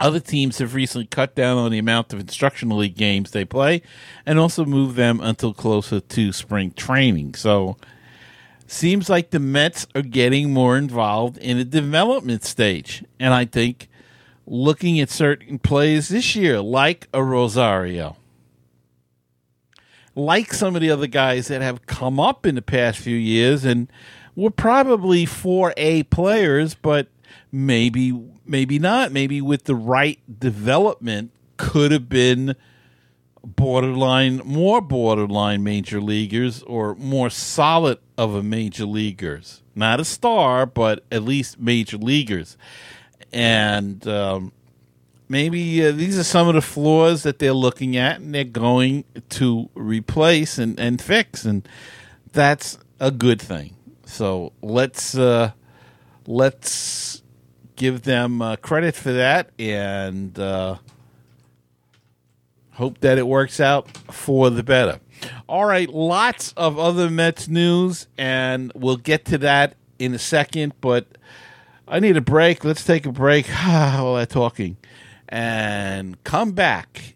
Other 0.00 0.20
teams 0.20 0.58
have 0.58 0.74
recently 0.74 1.06
cut 1.06 1.34
down 1.34 1.58
on 1.58 1.70
the 1.70 1.78
amount 1.78 2.12
of 2.14 2.20
instructional 2.20 2.78
league 2.78 2.96
games 2.96 3.30
they 3.30 3.44
play 3.44 3.82
and 4.24 4.38
also 4.38 4.64
moved 4.64 4.96
them 4.96 5.20
until 5.20 5.52
closer 5.52 6.00
to 6.00 6.32
spring 6.32 6.72
training. 6.72 7.34
So, 7.34 7.76
seems 8.66 9.10
like 9.10 9.30
the 9.30 9.38
Mets 9.38 9.86
are 9.94 10.02
getting 10.02 10.52
more 10.52 10.78
involved 10.78 11.36
in 11.38 11.58
the 11.58 11.64
development 11.64 12.44
stage. 12.44 13.04
And 13.18 13.34
I 13.34 13.44
think 13.44 13.88
looking 14.46 14.98
at 15.00 15.10
certain 15.10 15.58
plays 15.58 16.08
this 16.08 16.34
year, 16.34 16.60
like 16.60 17.08
a 17.12 17.22
Rosario, 17.22 18.16
like 20.14 20.54
some 20.54 20.76
of 20.76 20.82
the 20.82 20.90
other 20.90 21.06
guys 21.06 21.48
that 21.48 21.62
have 21.62 21.86
come 21.86 22.18
up 22.18 22.46
in 22.46 22.54
the 22.54 22.62
past 22.62 22.98
few 22.98 23.16
years 23.16 23.64
and 23.64 23.88
were 24.34 24.50
probably 24.50 25.26
4A 25.26 26.08
players, 26.10 26.74
but 26.74 27.08
maybe 27.52 28.12
maybe 28.44 28.78
not. 28.78 29.12
Maybe 29.12 29.40
with 29.40 29.64
the 29.64 29.74
right 29.74 30.18
development 30.38 31.32
could 31.56 31.92
have 31.92 32.08
been 32.08 32.56
borderline 33.42 34.42
more 34.44 34.82
borderline 34.82 35.62
major 35.62 36.00
leaguers 36.00 36.62
or 36.64 36.94
more 36.96 37.30
solid 37.30 37.98
of 38.18 38.34
a 38.34 38.42
major 38.42 38.84
leaguers. 38.84 39.62
Not 39.74 40.00
a 40.00 40.04
star 40.04 40.66
but 40.66 41.04
at 41.10 41.22
least 41.22 41.58
major 41.58 41.96
leaguers. 41.96 42.56
And 43.32 44.06
um, 44.06 44.52
maybe 45.28 45.86
uh, 45.86 45.92
these 45.92 46.18
are 46.18 46.24
some 46.24 46.48
of 46.48 46.54
the 46.54 46.60
flaws 46.60 47.22
that 47.22 47.38
they're 47.38 47.52
looking 47.52 47.96
at 47.96 48.20
and 48.20 48.34
they're 48.34 48.44
going 48.44 49.04
to 49.30 49.70
replace 49.74 50.58
and, 50.58 50.78
and 50.78 51.00
fix. 51.00 51.44
And 51.44 51.66
that's 52.32 52.78
a 52.98 53.10
good 53.10 53.40
thing. 53.40 53.76
So 54.04 54.52
let's 54.60 55.16
uh, 55.16 55.52
let's 56.26 57.19
give 57.80 58.02
them 58.02 58.42
uh, 58.42 58.56
credit 58.56 58.94
for 58.94 59.10
that 59.10 59.48
and 59.58 60.38
uh, 60.38 60.76
hope 62.72 63.00
that 63.00 63.16
it 63.16 63.26
works 63.26 63.58
out 63.58 63.88
for 64.12 64.50
the 64.50 64.62
better. 64.62 65.00
All 65.48 65.64
right, 65.64 65.88
lots 65.88 66.52
of 66.58 66.78
other 66.78 67.08
Mets 67.08 67.48
news, 67.48 68.06
and 68.18 68.70
we'll 68.74 68.98
get 68.98 69.24
to 69.26 69.38
that 69.38 69.76
in 69.98 70.12
a 70.12 70.18
second, 70.18 70.74
but 70.82 71.06
I 71.88 72.00
need 72.00 72.18
a 72.18 72.20
break. 72.20 72.66
Let's 72.66 72.84
take 72.84 73.06
a 73.06 73.12
break 73.12 73.46
while 73.64 74.16
I'm 74.16 74.26
talking 74.26 74.76
and 75.26 76.22
come 76.22 76.52
back 76.52 77.14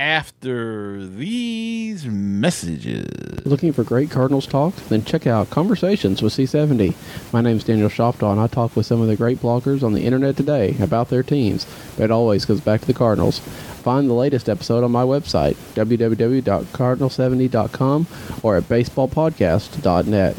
after 0.00 1.06
these 1.06 2.06
messages. 2.06 3.46
Looking 3.46 3.72
for 3.72 3.84
great 3.84 4.10
Cardinals 4.10 4.46
talk? 4.46 4.74
Then 4.88 5.04
check 5.04 5.26
out 5.26 5.50
Conversations 5.50 6.22
with 6.22 6.32
C70. 6.32 6.94
My 7.32 7.40
name 7.40 7.56
is 7.56 7.64
Daniel 7.64 7.88
Shoptaw, 7.88 8.32
and 8.32 8.40
I 8.40 8.48
talk 8.48 8.74
with 8.74 8.86
some 8.86 9.00
of 9.00 9.08
the 9.08 9.16
great 9.16 9.38
bloggers 9.38 9.82
on 9.82 9.92
the 9.92 10.04
internet 10.04 10.36
today 10.36 10.76
about 10.80 11.10
their 11.10 11.22
teams, 11.22 11.66
but 11.96 12.04
it 12.04 12.10
always 12.10 12.44
goes 12.44 12.60
back 12.60 12.80
to 12.80 12.86
the 12.86 12.94
Cardinals. 12.94 13.38
Find 13.38 14.08
the 14.08 14.14
latest 14.14 14.48
episode 14.48 14.82
on 14.82 14.90
my 14.90 15.04
website, 15.04 15.54
www.cardinal70.com 15.74 18.06
or 18.42 18.56
at 18.56 18.64
baseballpodcast.net. 18.64 20.36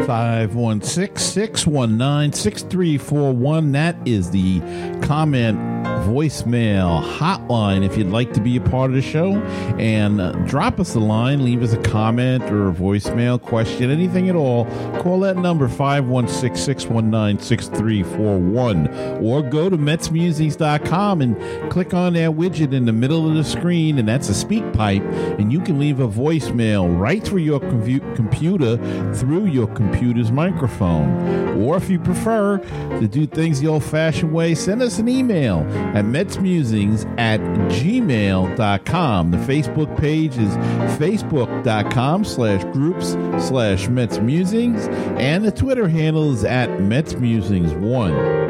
516 0.09 1.17
619 1.17 2.33
6341. 2.33 3.71
That 3.73 3.95
is 4.07 4.31
the 4.31 4.59
comment 5.03 5.78
voicemail 6.09 7.03
hotline 7.03 7.85
if 7.85 7.97
you'd 7.97 8.07
like 8.07 8.33
to 8.33 8.41
be 8.41 8.57
a 8.57 8.61
part 8.61 8.89
of 8.89 8.95
the 8.95 9.01
show. 9.01 9.35
And 9.77 10.19
uh, 10.19 10.31
drop 10.45 10.79
us 10.79 10.95
a 10.95 10.99
line, 10.99 11.43
leave 11.43 11.61
us 11.61 11.73
a 11.73 11.81
comment 11.81 12.43
or 12.43 12.69
a 12.69 12.73
voicemail 12.73 13.41
question, 13.41 13.91
anything 13.91 14.29
at 14.29 14.35
all. 14.35 14.65
Call 15.01 15.19
that 15.21 15.37
number 15.37 15.67
516 15.67 16.63
619 16.63 17.39
6341. 17.39 18.87
Or 19.23 19.41
go 19.41 19.69
to 19.69 19.77
MetsMusings.com 19.77 21.21
and 21.21 21.71
click 21.71 21.93
on 21.93 22.13
that 22.13 22.31
widget 22.31 22.73
in 22.73 22.85
the 22.85 22.93
middle 22.93 23.27
of 23.29 23.35
the 23.35 23.43
screen, 23.43 23.97
and 23.99 24.07
that's 24.07 24.29
a 24.29 24.33
speak 24.33 24.71
pipe. 24.73 25.03
And 25.03 25.51
you 25.51 25.59
can 25.59 25.79
leave 25.79 25.99
a 25.99 26.07
voicemail 26.07 26.99
right 26.99 27.23
through 27.23 27.41
your 27.41 27.59
compu- 27.59 28.15
computer 28.15 28.77
through 29.15 29.45
your 29.45 29.67
computer's 29.67 30.31
microphone. 30.31 31.59
Or 31.61 31.77
if 31.77 31.89
you 31.89 31.99
prefer 31.99 32.57
to 32.57 33.07
do 33.07 33.27
things 33.27 33.59
the 33.61 33.67
old 33.67 33.83
fashioned 33.83 34.33
way, 34.33 34.55
send 34.55 34.81
us 34.81 34.99
an 34.99 35.07
email 35.07 35.59
at 35.95 36.05
metsmusings 36.05 37.05
at 37.19 37.39
gmail.com. 37.71 39.31
The 39.31 39.37
Facebook 39.37 39.97
page 39.97 40.37
is 40.37 40.55
facebook.com 40.97 42.25
slash 42.25 42.63
groups 42.73 43.11
slash 43.47 43.87
metsmusings, 43.87 44.87
and 45.19 45.43
the 45.45 45.51
Twitter 45.51 45.87
handle 45.87 46.33
is 46.33 46.43
at 46.43 46.69
metsmusings1. 46.69 48.49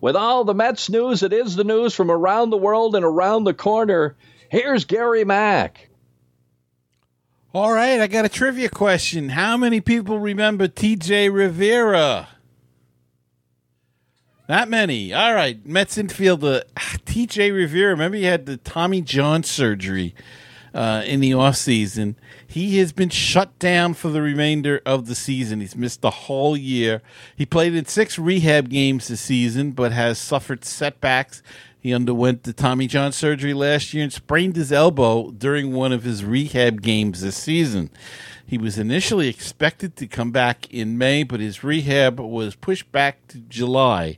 With 0.00 0.14
all 0.14 0.44
the 0.44 0.54
Mets 0.54 0.88
news, 0.88 1.22
it 1.22 1.32
is 1.32 1.56
the 1.56 1.64
news 1.64 1.94
from 1.94 2.10
around 2.10 2.50
the 2.50 2.56
world 2.56 2.94
and 2.94 3.04
around 3.04 3.44
the 3.44 3.54
corner. 3.54 4.16
Here's 4.48 4.84
Gary 4.84 5.24
Mack. 5.24 5.87
All 7.54 7.72
right, 7.72 7.98
I 7.98 8.08
got 8.08 8.26
a 8.26 8.28
trivia 8.28 8.68
question. 8.68 9.30
How 9.30 9.56
many 9.56 9.80
people 9.80 10.18
remember 10.18 10.68
TJ 10.68 11.32
Rivera? 11.32 12.28
Not 14.50 14.68
many. 14.68 15.14
All 15.14 15.32
right, 15.32 15.64
Mets 15.64 15.96
infielder 15.96 16.64
TJ 16.76 17.54
Rivera. 17.54 17.92
Remember, 17.92 18.18
he 18.18 18.24
had 18.24 18.44
the 18.44 18.58
Tommy 18.58 19.00
John 19.00 19.44
surgery 19.44 20.14
uh, 20.74 21.02
in 21.06 21.20
the 21.20 21.30
offseason. 21.30 22.16
He 22.46 22.76
has 22.80 22.92
been 22.92 23.08
shut 23.08 23.58
down 23.58 23.94
for 23.94 24.10
the 24.10 24.20
remainder 24.20 24.82
of 24.84 25.06
the 25.06 25.14
season. 25.14 25.62
He's 25.62 25.74
missed 25.74 26.02
the 26.02 26.10
whole 26.10 26.54
year. 26.54 27.00
He 27.34 27.46
played 27.46 27.74
in 27.74 27.86
six 27.86 28.18
rehab 28.18 28.68
games 28.68 29.08
this 29.08 29.22
season, 29.22 29.70
but 29.70 29.92
has 29.92 30.18
suffered 30.18 30.66
setbacks 30.66 31.42
he 31.80 31.94
underwent 31.94 32.42
the 32.42 32.52
Tommy 32.52 32.86
John 32.86 33.12
surgery 33.12 33.54
last 33.54 33.94
year 33.94 34.02
and 34.02 34.12
sprained 34.12 34.56
his 34.56 34.72
elbow 34.72 35.30
during 35.30 35.72
one 35.72 35.92
of 35.92 36.02
his 36.02 36.24
rehab 36.24 36.82
games 36.82 37.20
this 37.20 37.36
season. 37.36 37.90
He 38.44 38.58
was 38.58 38.78
initially 38.78 39.28
expected 39.28 39.94
to 39.96 40.06
come 40.06 40.30
back 40.30 40.72
in 40.72 40.96
May, 40.96 41.22
but 41.22 41.38
his 41.38 41.62
rehab 41.62 42.18
was 42.18 42.54
pushed 42.54 42.90
back 42.90 43.26
to 43.28 43.38
July. 43.40 44.16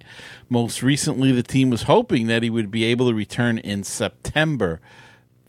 Most 0.48 0.82
recently, 0.82 1.32
the 1.32 1.42
team 1.42 1.68
was 1.68 1.82
hoping 1.82 2.28
that 2.28 2.42
he 2.42 2.48
would 2.50 2.70
be 2.70 2.84
able 2.84 3.08
to 3.08 3.14
return 3.14 3.58
in 3.58 3.82
September. 3.82 4.80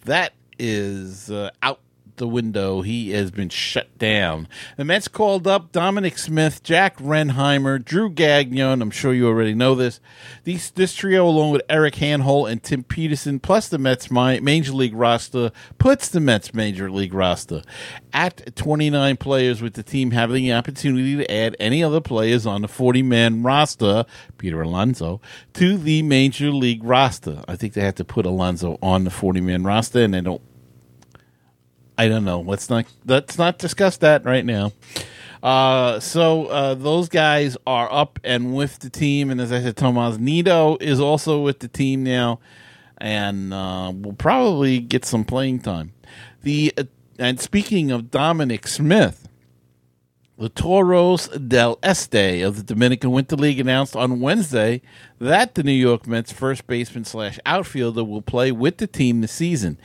That 0.06 0.34
is 0.58 1.30
uh, 1.30 1.52
out 1.62 1.80
the 2.18 2.28
window. 2.28 2.82
He 2.82 3.12
has 3.12 3.32
been 3.32 3.50
shut 3.50 3.98
down. 3.98 4.48
The 4.78 4.86
Mets 4.86 5.08
called 5.08 5.48
up 5.48 5.72
Dominic 5.72 6.18
Smith, 6.18 6.64
Jack 6.64 6.98
Reinheimer, 6.98 7.84
Drew 7.84 8.10
Gagnon. 8.10 8.82
I'm 8.82 8.92
sure 8.92 9.14
you 9.14 9.28
already 9.28 9.54
know 9.54 9.76
this. 9.76 10.00
These, 10.44 10.72
this 10.72 10.94
trio, 10.94 11.28
along 11.28 11.52
with 11.52 11.62
Eric 11.70 11.96
Hanhold 11.96 12.52
and 12.52 12.62
Tim 12.62 12.84
Peterson, 12.84 13.40
plus 13.40 13.68
the 13.68 13.78
Mets 13.78 14.10
Major 14.12 14.74
League 14.74 14.96
roster, 14.96 15.52
puts 15.78 16.10
the 16.10 16.20
Mets 16.20 16.54
Major 16.54 16.90
League 16.90 17.14
roster 17.14 17.62
at 18.14 18.56
29 18.56 19.18
players, 19.18 19.62
with 19.62 19.74
the 19.74 19.84
team 19.84 20.12
having 20.12 20.44
the 20.44 20.54
opportunity 20.54 21.16
to 21.16 21.32
add 21.32 21.56
any 21.60 21.84
other 21.84 22.02
players 22.02 22.46
on 22.46 22.62
the 22.62 22.68
40 22.68 23.02
man 23.04 23.44
roster, 23.44 24.06
Peter 24.38 24.62
Alonso, 24.62 25.22
to 25.54 25.78
the 25.78 26.02
Major 26.02 26.52
League 26.52 26.84
roster. 26.84 27.44
I 27.48 27.56
think 27.56 27.74
they 27.74 27.82
had 27.82 27.96
to 27.98 28.06
put 28.06 28.26
Alonso 28.26 28.78
on 28.82 29.04
the 29.04 29.10
40 29.10 29.42
man 29.42 29.64
roster, 29.64 30.02
and 30.02 30.14
they 30.14 30.22
don't 30.22 30.42
I 31.98 32.08
don't 32.08 32.26
know. 32.26 32.42
Let's 32.42 32.70
not 32.70 32.86
let's 33.06 33.38
not 33.38 33.58
discuss 33.58 33.98
that 33.98 34.26
right 34.26 34.46
now. 34.46 34.72
Uh, 35.44 36.00
so 36.00 36.46
uh, 36.48 36.76
those 36.76 37.10
guys 37.10 37.58
are 37.66 37.92
up 37.92 38.20
and 38.24 38.56
with 38.56 38.80
the 38.80 38.90
team, 38.90 39.32
and 39.32 39.42
as 39.42 39.52
I 39.52 39.62
said, 39.62 39.76
Tomas 39.76 40.18
Nido 40.18 40.78
is 40.80 41.00
also 41.00 41.42
with 41.42 41.60
the 41.60 41.68
team 41.68 42.04
now, 42.04 42.40
and 42.98 43.54
uh, 43.54 43.92
will 43.94 44.14
probably 44.14 44.80
get 44.80 45.04
some 45.04 45.26
playing 45.26 45.60
time. 45.62 45.94
The 46.44 46.74
uh, 46.78 46.84
and 47.18 47.40
speaking 47.40 47.92
of 47.92 48.12
Dominic 48.12 48.68
Smith, 48.68 49.28
the 50.38 50.50
Toros 50.50 51.28
del 51.28 51.78
Este 51.84 52.42
of 52.44 52.58
the 52.58 52.64
Dominican 52.64 53.12
Winter 53.12 53.36
League 53.36 53.60
announced 53.60 53.96
on 53.96 54.22
Wednesday 54.22 54.82
that 55.20 55.54
the 55.54 55.64
New 55.64 55.72
York 55.72 56.08
Mets 56.08 56.32
first 56.32 56.66
baseman 56.66 57.06
slash 57.06 57.38
outfielder 57.46 58.04
will 58.04 58.24
play 58.24 58.52
with 58.52 58.78
the 58.78 58.88
team 58.88 59.22
this 59.22 59.32
season 59.32 59.78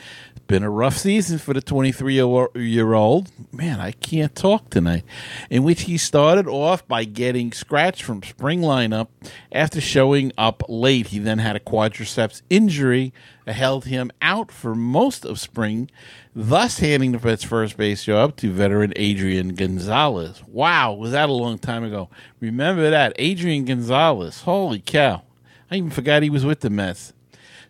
been 0.47 0.63
a 0.63 0.71
rough 0.71 0.97
season 0.97 1.39
for 1.39 1.53
the 1.53 1.61
23 1.61 2.15
year 2.15 2.93
old. 2.95 3.31
Man, 3.53 3.81
I 3.81 3.93
can't 3.93 4.35
talk 4.35 4.71
tonight. 4.71 5.05
In 5.51 5.63
which 5.63 5.83
he 5.83 5.99
started 5.99 6.47
off 6.47 6.87
by 6.87 7.05
getting 7.05 7.53
scratched 7.53 8.03
from 8.03 8.23
spring 8.23 8.61
lineup 8.61 9.09
after 9.53 9.81
showing 9.81 10.33
up 10.39 10.63
late. 10.69 11.09
He 11.09 11.19
then 11.19 11.39
had 11.39 11.57
a 11.57 11.61
quadriceps 11.61 12.43
injury 12.49 13.13
that 13.45 13.55
held 13.55 13.87
him 13.87 14.11
out 14.21 14.51
for 14.53 14.75
most 14.75 15.25
of 15.25 15.41
spring, 15.41 15.91
thus 16.35 16.79
handing 16.79 17.13
the 17.13 17.19
Mets 17.19 17.45
first 17.45 17.77
base 17.77 18.05
job 18.05 18.37
to 18.37 18.53
veteran 18.53 18.93
Adrian 18.97 19.55
Gonzalez. 19.55 20.43
Wow, 20.47 20.93
was 20.95 21.13
that 21.13 21.29
a 21.29 21.33
long 21.33 21.59
time 21.59 21.85
ago? 21.85 22.09
Remember 22.41 22.91
that? 22.91 23.13
Adrian 23.17 23.65
Gonzalez. 23.65 24.43
Holy 24.43 24.81
cow. 24.81 25.23
I 25.71 25.77
even 25.77 25.91
forgot 25.91 26.23
he 26.23 26.31
was 26.31 26.45
with 26.45 26.61
the 26.61 26.71
Mets. 26.71 27.13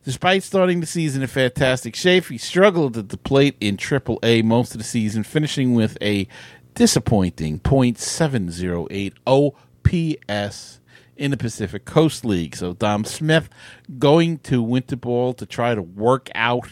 Despite 0.07 0.43
starting 0.45 0.79
the 0.79 0.87
season 0.87 1.23
in 1.23 1.27
fantastic 1.27 1.97
shape, 1.97 2.27
he 2.27 2.39
struggled 2.39 2.97
at 2.97 3.09
the 3.09 3.17
plate 3.17 3.57
in 3.61 3.77
Triple 3.77 4.21
A 4.23 4.41
most 4.41 4.71
of 4.71 4.79
the 4.79 4.85
season, 4.85 5.25
finishing 5.25 5.75
with 5.75 5.99
a 6.01 6.29
disappointing 6.75 7.59
.708 7.59 9.15
OPS 9.27 10.81
in 11.17 11.33
the 11.33 11.37
Pacific 11.37 11.85
Coast 11.85 12.25
League. 12.25 12.55
So 12.55 12.73
Dom 12.73 13.05
Smith 13.05 13.49
going 13.99 14.39
to 14.45 14.63
winter 14.63 14.95
ball 14.95 15.35
to 15.35 15.45
try 15.45 15.75
to 15.75 15.83
work 15.83 16.31
out 16.37 16.69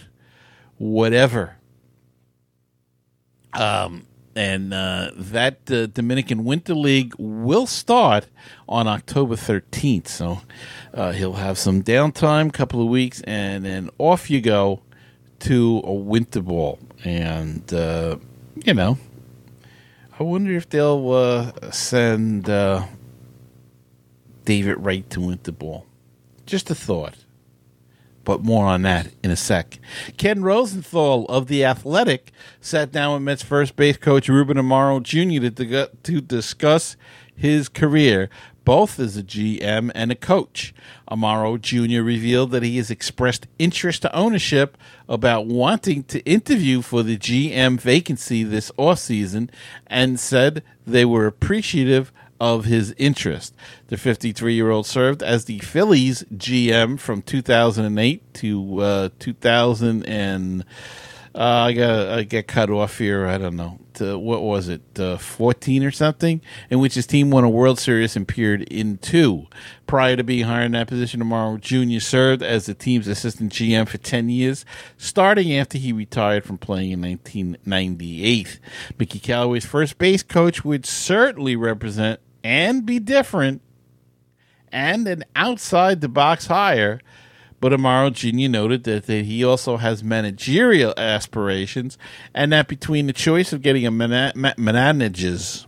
whatever. 0.79 1.57
Um, 3.53 4.07
and 4.37 4.75
uh, 4.75 5.11
that 5.17 5.71
uh, 5.71 5.87
Dominican 5.87 6.45
Winter 6.45 6.75
League 6.75 7.15
will 7.19 7.67
start 7.67 8.27
on 8.69 8.87
October 8.87 9.37
13th. 9.37 10.09
So 10.09 10.41
uh, 10.93 11.13
he'll 11.13 11.35
have 11.35 11.59
some 11.59 11.83
downtime, 11.83 12.53
couple 12.53 12.81
of 12.81 12.89
weeks, 12.89 13.21
and 13.23 13.65
then 13.65 13.91
off 13.99 14.31
you 14.31 14.41
go 14.41 14.83
to 15.41 15.83
a 15.85 15.93
winter 15.93 16.41
ball. 16.41 16.79
And 17.05 17.73
uh, 17.73 18.17
you 18.65 18.75
know, 18.75 18.99
I 20.19 20.23
wonder 20.23 20.53
if 20.53 20.69
they'll 20.69 21.11
uh, 21.13 21.71
send 21.71 22.49
uh, 22.49 22.87
David 24.45 24.79
Wright 24.79 25.09
to 25.11 25.21
winter 25.21 25.53
ball. 25.53 25.87
Just 26.47 26.71
a 26.71 26.75
thought 26.75 27.24
but 28.25 28.43
more 28.43 28.67
on 28.67 28.83
that 28.83 29.09
in 29.23 29.31
a 29.31 29.37
sec. 29.37 29.79
Ken 30.17 30.43
Rosenthal 30.43 31.27
of 31.27 31.47
The 31.47 31.65
Athletic 31.65 32.33
sat 32.61 32.93
down 32.93 33.15
with 33.15 33.23
Mets 33.23 33.43
first 33.43 33.77
base 33.77 33.97
coach 33.97 34.29
Ruben 34.29 34.57
Amaro 34.57 35.03
Jr. 35.03 35.49
to, 35.51 35.91
to 36.03 36.21
discuss 36.21 36.97
his 37.37 37.69
career, 37.69 38.31
both 38.65 38.99
as 38.99 39.17
a 39.17 39.23
GM 39.23 39.91
and 39.95 40.11
a 40.11 40.15
coach. 40.15 40.75
Amaro 41.11 41.61
Jr. 41.61 42.03
revealed 42.03 42.51
that 42.53 42.63
he 42.63 42.77
has 42.79 42.91
expressed 42.91 43.47
interest 43.59 44.03
to 44.03 44.15
ownership 44.15 44.79
about 45.09 45.47
wanting 45.47 46.05
to 46.05 46.21
interview 46.21 46.81
for 46.81 47.03
the 47.03 47.19
GM 47.19 47.79
vacancy 47.79 48.43
this 48.43 48.71
offseason 48.79 49.51
and 49.87 50.19
said 50.19 50.63
they 50.87 51.05
were 51.05 51.27
appreciative 51.27 52.13
of 52.41 52.65
his 52.65 52.95
interest. 52.99 53.55
The 53.89 53.97
53 53.97 54.55
year 54.55 54.71
old 54.71 54.87
served 54.87 55.23
as 55.23 55.45
the 55.45 55.59
Phillies 55.61 56.25
GM 56.35 56.99
from 56.99 57.23
2008 57.23 58.35
to 58.35 58.81
uh, 58.81 59.09
2000 59.19 60.05
and 60.07 60.65
I 61.37 61.73
got 61.73 62.09
I 62.11 62.23
get 62.23 62.47
cut 62.47 62.71
off 62.71 62.99
here. 62.99 63.27
I 63.27 63.39
don't 63.39 63.57
know. 63.57 63.81
To, 63.95 64.17
what 64.19 64.43
was 64.43 64.69
it? 64.69 64.83
Uh, 64.99 65.17
Fourteen 65.17 65.83
or 65.85 65.91
something, 65.91 66.41
in 66.71 66.79
which 66.79 66.95
his 66.95 67.07
team 67.07 67.31
won 67.31 67.43
a 67.43 67.49
World 67.49 67.81
Series 67.81 68.15
and 68.15 68.29
appeared 68.29 68.63
in 68.63 68.99
two. 68.99 69.47
Prior 69.87 70.17
to 70.17 70.23
being 70.23 70.45
hired 70.45 70.67
in 70.67 70.73
that 70.73 70.87
position, 70.87 71.21
Amaro 71.21 71.61
Jr. 71.61 72.01
served 72.01 72.43
as 72.43 72.67
the 72.67 72.75
team's 72.75 73.09
assistant 73.09 73.53
GM 73.53 73.89
for 73.89 73.99
ten 73.99 74.29
years, 74.29 74.65
starting 74.97 75.53
after 75.57 75.77
he 75.77 75.93
retired 75.93 76.45
from 76.45 76.59
playing 76.59 76.93
in 76.93 77.01
1998. 77.03 78.61
Mickey 78.99 79.19
Callaway's 79.19 79.67
first 79.67 79.99
base 79.99 80.23
coach 80.23 80.65
would 80.65 80.87
certainly 80.87 81.57
represent 81.57 82.21
and 82.45 82.87
be 82.87 83.01
different, 83.01 83.61
and 84.71 85.07
an 85.09 85.25
outside 85.35 86.01
the 86.01 86.09
box 86.09 86.47
hire 86.47 87.01
but 87.65 87.73
Amaro 87.73 88.13
Jr. 88.13 88.51
noted 88.51 88.85
that, 88.85 89.07
that 89.07 89.25
he 89.25 89.43
also 89.43 89.79
has 89.79 90.05
managerial 90.05 90.93
aspirations, 90.99 91.97
and 92.35 92.53
that 92.53 92.69
between 92.69 93.07
the 93.07 93.15
choice 93.15 93.55
of 93.55 93.63
getting 93.63 93.87
a 93.87 93.91
mana- 93.91 94.35
ma- 94.35 94.53
manages. 94.59 95.67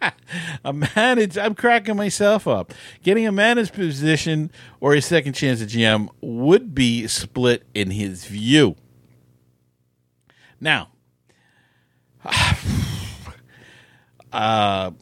a 0.64 0.72
manage, 0.72 1.36
I'm 1.36 1.54
cracking 1.54 1.96
myself 1.96 2.48
up. 2.48 2.72
Getting 3.02 3.26
a 3.26 3.32
managed 3.32 3.74
position 3.74 4.50
or 4.80 4.94
a 4.94 5.02
second 5.02 5.34
chance 5.34 5.60
at 5.60 5.68
GM 5.68 6.08
would 6.22 6.74
be 6.74 7.06
split 7.08 7.64
in 7.74 7.90
his 7.90 8.24
view. 8.24 8.74
Now, 10.62 10.88
uh, 14.32 14.92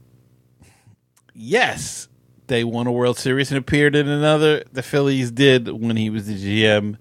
yes, 1.34 2.08
they 2.52 2.64
won 2.64 2.86
a 2.86 2.92
World 2.92 3.16
Series 3.16 3.50
and 3.50 3.56
appeared 3.56 3.96
in 3.96 4.06
another. 4.06 4.62
The 4.70 4.82
Phillies 4.82 5.30
did 5.30 5.68
when 5.68 5.96
he 5.96 6.10
was 6.10 6.26
the 6.26 6.34
GM. 6.34 6.98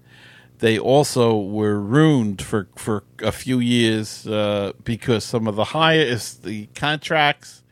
They 0.59 0.79
also 0.79 1.37
were 1.37 1.77
ruined 1.77 2.41
for 2.41 2.69
for 2.77 3.03
a 3.19 3.33
few 3.33 3.59
years 3.59 4.25
uh, 4.25 4.71
because 4.85 5.25
some 5.25 5.47
of 5.47 5.57
the 5.57 5.65
highest 5.65 6.43
the 6.43 6.67
contracts, 6.67 7.63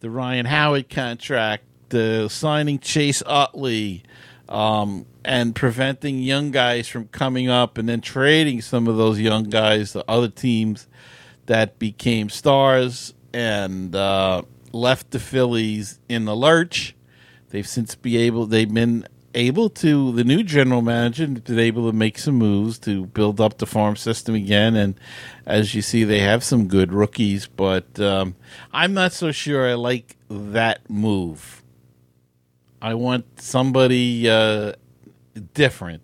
the 0.00 0.10
Ryan 0.10 0.46
Howard 0.46 0.90
contract, 0.90 1.62
the 1.90 2.26
signing 2.26 2.80
Chase 2.80 3.22
Utley, 3.24 4.02
um, 4.48 5.06
and 5.24 5.54
preventing 5.54 6.18
young 6.18 6.50
guys 6.50 6.88
from 6.88 7.06
coming 7.06 7.48
up, 7.48 7.78
and 7.78 7.88
then 7.88 8.00
trading 8.00 8.60
some 8.60 8.88
of 8.88 8.96
those 8.96 9.20
young 9.20 9.44
guys 9.44 9.92
to 9.92 10.04
other 10.10 10.28
teams 10.28 10.88
that 11.44 11.78
became 11.78 12.30
stars 12.30 13.14
and 13.32 13.94
uh, 13.94 14.42
left 14.72 15.12
the 15.12 15.20
Phillies 15.20 16.00
in 16.08 16.24
the 16.24 16.34
lurch 16.34 16.95
They've 17.56 17.66
since 17.66 17.94
be 17.94 18.18
able 18.18 18.44
they've 18.44 18.70
been 18.70 19.08
able 19.34 19.70
to 19.70 20.12
the 20.12 20.24
new 20.24 20.42
general 20.42 20.82
manager 20.82 21.26
been 21.26 21.58
able 21.58 21.90
to 21.90 21.96
make 21.96 22.18
some 22.18 22.34
moves 22.34 22.78
to 22.80 23.06
build 23.06 23.40
up 23.40 23.56
the 23.56 23.64
farm 23.64 23.96
system 23.96 24.34
again. 24.34 24.76
And 24.76 25.00
as 25.46 25.74
you 25.74 25.80
see 25.80 26.04
they 26.04 26.18
have 26.18 26.44
some 26.44 26.68
good 26.68 26.92
rookies 26.92 27.46
but 27.46 27.98
um, 27.98 28.36
i'm 28.74 28.92
not 28.92 29.14
so 29.14 29.32
sure 29.32 29.66
i 29.66 29.72
like 29.72 30.18
that 30.28 30.90
move. 30.90 31.62
I 32.82 32.92
want 32.92 33.40
somebody 33.40 34.28
uh, 34.28 34.72
different. 35.54 36.02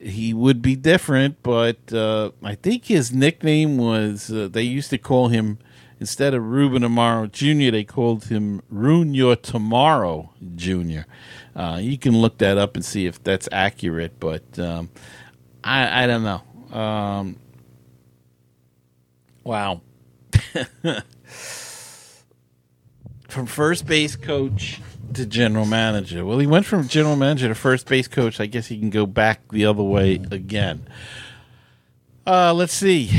He 0.00 0.34
would 0.34 0.62
be 0.62 0.74
different 0.74 1.44
but 1.44 1.92
uh, 1.92 2.32
i 2.42 2.56
think 2.56 2.86
his 2.86 3.12
nickname 3.12 3.78
was 3.78 4.32
uh, 4.32 4.48
they 4.50 4.62
used 4.62 4.90
to 4.90 4.98
call 4.98 5.28
him 5.28 5.58
Instead 5.98 6.34
of 6.34 6.44
Ruben 6.44 6.82
Amaro 6.82 7.30
Jr., 7.30 7.70
they 7.70 7.84
called 7.84 8.24
him 8.24 8.60
Ruin 8.68 9.14
Your 9.14 9.34
Tomorrow 9.34 10.30
Jr. 10.54 11.00
Uh, 11.54 11.78
you 11.80 11.96
can 11.96 12.18
look 12.18 12.38
that 12.38 12.58
up 12.58 12.76
and 12.76 12.84
see 12.84 13.06
if 13.06 13.22
that's 13.22 13.48
accurate, 13.50 14.20
but 14.20 14.58
um, 14.58 14.90
I, 15.64 16.04
I 16.04 16.06
don't 16.06 16.22
know. 16.22 16.78
Um, 16.78 17.36
wow. 19.42 19.80
from 23.28 23.46
first 23.46 23.86
base 23.86 24.16
coach 24.16 24.80
to 25.14 25.26
general 25.26 25.66
manager. 25.66 26.24
Well, 26.24 26.38
he 26.38 26.46
went 26.46 26.66
from 26.66 26.88
general 26.88 27.16
manager 27.16 27.48
to 27.48 27.54
first 27.54 27.86
base 27.86 28.08
coach. 28.08 28.40
I 28.40 28.46
guess 28.46 28.66
he 28.66 28.78
can 28.78 28.90
go 28.90 29.06
back 29.06 29.48
the 29.50 29.66
other 29.66 29.82
way 29.82 30.14
again. 30.30 30.86
Uh, 32.26 32.52
let's 32.54 32.72
see. 32.72 33.10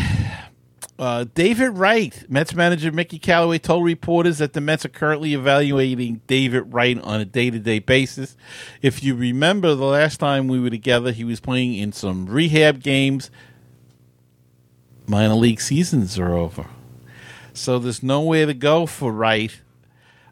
Uh, 1.00 1.26
David 1.36 1.78
Wright, 1.78 2.26
Mets 2.28 2.56
manager 2.56 2.92
Mickey 2.92 3.20
Callaway, 3.20 3.60
told 3.60 3.86
reporters 3.86 4.40
that 4.40 4.54
the 4.54 4.62
Mets 4.62 4.84
are 4.84 4.90
currently 4.90 5.36
evaluating 5.36 6.22
David 6.26 6.74
Wright 6.74 7.00
on 7.02 7.22
a 7.22 7.26
day 7.26 7.52
to 7.52 7.60
day 7.60 7.78
basis. 7.78 8.36
If 8.82 9.04
you 9.04 9.14
remember 9.14 9.76
the 9.76 9.86
last 9.86 10.20
time 10.20 10.48
we 10.48 10.60
were 10.60 10.72
together, 10.72 11.12
he 11.12 11.24
was 11.24 11.40
playing 11.40 11.76
in 11.76 11.92
some 11.92 12.26
rehab 12.26 12.82
games. 12.82 13.30
Minor 15.06 15.36
league 15.36 15.62
seasons 15.62 16.18
are 16.18 16.34
over. 16.34 16.66
So 17.54 17.78
there's 17.78 18.02
nowhere 18.02 18.48
to 18.48 18.54
go 18.56 18.88
for 18.88 19.12
Wright 19.12 19.60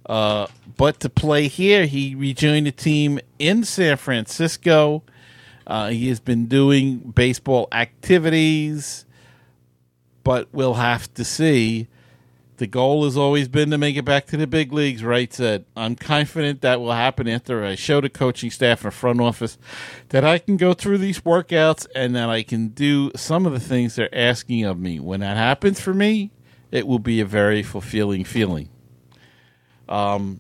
uh, 0.08 0.48
but 0.78 1.00
to 1.02 1.10
play 1.10 1.48
here. 1.48 1.86
He 1.86 2.16
rejoined 2.16 2.68
the 2.68 2.72
team 2.72 3.20
in 3.38 3.64
San 3.64 3.98
Francisco. 3.98 5.04
Uh, 5.68 5.90
he 5.90 6.10
has 6.10 6.20
been 6.20 6.48
doing 6.48 6.98
baseball 7.00 7.68
activities 7.72 9.05
but 10.26 10.50
we'll 10.52 10.74
have 10.74 11.14
to 11.14 11.24
see. 11.24 11.88
The 12.58 12.68
goal 12.68 13.04
has 13.04 13.16
always 13.16 13.48
been 13.48 13.70
to 13.72 13.78
make 13.78 13.96
it 13.96 14.06
back 14.06 14.26
to 14.28 14.38
the 14.38 14.48
big 14.48 14.74
leagues, 14.74 15.04
Wright 15.04 15.32
said. 15.32 15.66
I'm 15.76 15.96
confident 15.96 16.62
that 16.62 16.80
will 16.80 16.94
happen 16.94 17.28
after 17.28 17.64
I 17.64 17.76
show 17.76 18.02
the 18.02 18.10
coaching 18.10 18.50
staff 18.50 18.84
and 18.84 18.94
front 18.94 19.22
office 19.22 19.58
that 20.10 20.24
I 20.24 20.40
can 20.40 20.58
go 20.58 20.74
through 20.74 20.98
these 20.98 21.20
workouts 21.22 21.86
and 21.94 22.16
that 22.16 22.30
I 22.30 22.44
can 22.44 22.70
do 22.70 23.12
some 23.16 23.46
of 23.46 23.52
the 23.54 23.60
things 23.60 23.96
they're 23.96 24.14
asking 24.14 24.64
of 24.64 24.80
me. 24.80 25.00
When 25.00 25.20
that 25.20 25.38
happens 25.38 25.80
for 25.80 25.94
me, 25.94 26.32
it 26.72 26.88
will 26.88 27.00
be 27.00 27.20
a 27.20 27.26
very 27.26 27.62
fulfilling 27.62 28.24
feeling. 28.24 28.70
Um, 29.88 30.40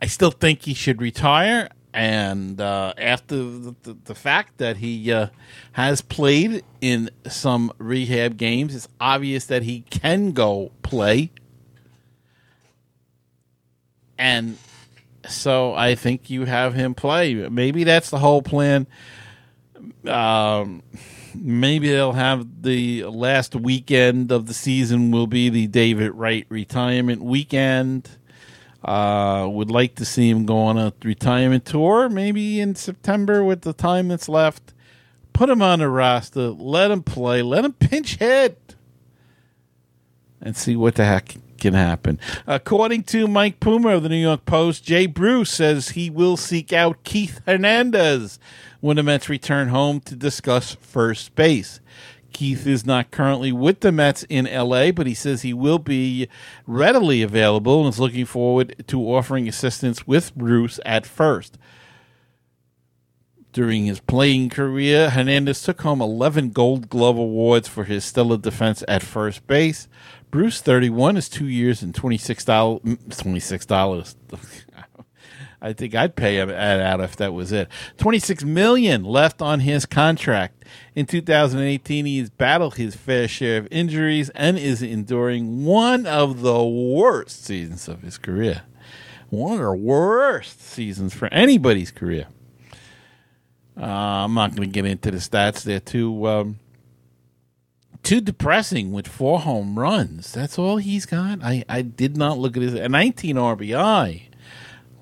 I 0.00 0.06
still 0.06 0.30
think 0.30 0.62
he 0.62 0.74
should 0.74 1.02
retire 1.02 1.68
and 1.94 2.60
uh, 2.60 2.92
after 2.98 3.36
the, 3.36 3.74
the, 3.84 3.96
the, 4.06 4.14
fact 4.16 4.58
that 4.58 4.78
he 4.78 5.12
uh, 5.12 5.28
has 5.72 6.02
played 6.02 6.64
in 6.80 7.08
some 7.28 7.72
rehab 7.78 8.36
games, 8.36 8.74
it's 8.74 8.88
obvious 9.00 9.46
that 9.46 9.62
he 9.62 9.82
can 9.90 10.32
go 10.32 10.72
play. 10.82 11.30
And 14.18 14.58
so 15.28 15.74
I 15.74 15.94
think 15.94 16.30
you 16.30 16.46
have 16.46 16.74
him 16.74 16.96
play. 16.96 17.32
Maybe 17.48 17.84
that's 17.84 18.10
the 18.10 18.18
whole 18.18 18.42
plan. 18.42 18.88
Um, 20.04 20.82
maybe 21.32 21.90
they'll 21.90 22.12
have 22.12 22.62
the 22.62 23.04
last 23.04 23.54
weekend 23.54 24.32
of 24.32 24.46
the 24.46 24.54
season 24.54 25.12
will 25.12 25.28
be 25.28 25.48
the 25.48 25.68
David 25.68 26.10
Wright 26.10 26.46
retirement 26.48 27.22
weekend 27.22 28.10
uh, 28.84 29.48
would 29.50 29.70
like 29.70 29.94
to 29.96 30.04
see 30.04 30.28
him 30.28 30.44
go 30.44 30.58
on 30.58 30.76
a 30.76 30.92
retirement 31.02 31.64
tour, 31.64 32.08
maybe 32.08 32.60
in 32.60 32.74
September 32.74 33.42
with 33.42 33.62
the 33.62 33.72
time 33.72 34.08
that's 34.08 34.28
left. 34.28 34.74
Put 35.32 35.50
him 35.50 35.62
on 35.62 35.80
the 35.80 35.88
roster, 35.88 36.50
let 36.50 36.90
him 36.90 37.02
play, 37.02 37.42
let 37.42 37.64
him 37.64 37.72
pinch 37.72 38.16
hit, 38.16 38.76
and 40.40 40.56
see 40.56 40.76
what 40.76 40.94
the 40.94 41.04
heck 41.04 41.36
can 41.58 41.74
happen. 41.74 42.20
According 42.46 43.04
to 43.04 43.26
Mike 43.26 43.58
Puma 43.58 43.88
of 43.88 44.02
the 44.02 44.10
New 44.10 44.16
York 44.16 44.44
Post, 44.44 44.84
Jay 44.84 45.06
Bruce 45.06 45.50
says 45.50 45.90
he 45.90 46.10
will 46.10 46.36
seek 46.36 46.72
out 46.72 47.02
Keith 47.04 47.40
Hernandez 47.46 48.38
when 48.80 48.96
the 48.96 49.02
Mets 49.02 49.30
return 49.30 49.68
home 49.68 50.00
to 50.00 50.14
discuss 50.14 50.74
first 50.74 51.34
base. 51.34 51.80
Keith 52.34 52.66
is 52.66 52.84
not 52.84 53.10
currently 53.12 53.52
with 53.52 53.80
the 53.80 53.92
Mets 53.92 54.24
in 54.24 54.44
LA, 54.44 54.90
but 54.90 55.06
he 55.06 55.14
says 55.14 55.40
he 55.40 55.54
will 55.54 55.78
be 55.78 56.28
readily 56.66 57.22
available 57.22 57.80
and 57.80 57.94
is 57.94 58.00
looking 58.00 58.26
forward 58.26 58.84
to 58.88 59.00
offering 59.00 59.48
assistance 59.48 60.06
with 60.06 60.34
Bruce 60.34 60.78
at 60.84 61.06
first. 61.06 61.56
During 63.52 63.86
his 63.86 64.00
playing 64.00 64.50
career, 64.50 65.10
Hernandez 65.10 65.62
took 65.62 65.82
home 65.82 66.02
11 66.02 66.50
Gold 66.50 66.90
Glove 66.90 67.16
awards 67.16 67.68
for 67.68 67.84
his 67.84 68.04
stellar 68.04 68.36
defense 68.36 68.82
at 68.88 69.04
first 69.04 69.46
base. 69.46 69.86
Bruce, 70.32 70.60
31, 70.60 71.16
is 71.16 71.28
two 71.28 71.46
years 71.46 71.80
and 71.80 71.94
$26. 71.94 72.80
$26. 72.82 74.14
I 75.64 75.72
think 75.72 75.94
I'd 75.94 76.14
pay 76.14 76.36
him 76.36 76.50
out 76.50 77.00
if 77.00 77.16
that 77.16 77.32
was 77.32 77.50
it. 77.50 77.68
26 77.96 78.44
million 78.44 79.02
left 79.02 79.40
on 79.40 79.60
his 79.60 79.86
contract. 79.86 80.62
In 80.94 81.06
2018, 81.06 82.04
he's 82.04 82.28
battled 82.28 82.74
his 82.74 82.94
fair 82.94 83.26
share 83.26 83.60
of 83.60 83.68
injuries 83.70 84.28
and 84.34 84.58
is 84.58 84.82
enduring 84.82 85.64
one 85.64 86.06
of 86.06 86.42
the 86.42 86.62
worst 86.62 87.46
seasons 87.46 87.88
of 87.88 88.02
his 88.02 88.18
career. 88.18 88.64
One 89.30 89.54
of 89.54 89.60
the 89.60 89.72
worst 89.72 90.60
seasons 90.60 91.14
for 91.14 91.32
anybody's 91.32 91.90
career. 91.90 92.26
Uh, 93.74 93.86
I'm 93.86 94.34
not 94.34 94.54
going 94.54 94.68
to 94.68 94.72
get 94.72 94.84
into 94.84 95.12
the 95.12 95.16
stats. 95.16 95.62
They're 95.62 95.80
too 95.80 96.28
um, 96.28 96.58
too 98.02 98.20
depressing 98.20 98.92
with 98.92 99.08
four 99.08 99.40
home 99.40 99.78
runs. 99.78 100.30
That's 100.30 100.58
all 100.58 100.76
he's 100.76 101.06
got. 101.06 101.42
I, 101.42 101.64
I 101.70 101.80
did 101.80 102.18
not 102.18 102.36
look 102.38 102.54
at 102.58 102.62
his 102.62 102.74
a 102.74 102.86
19 102.86 103.36
RBI 103.36 104.24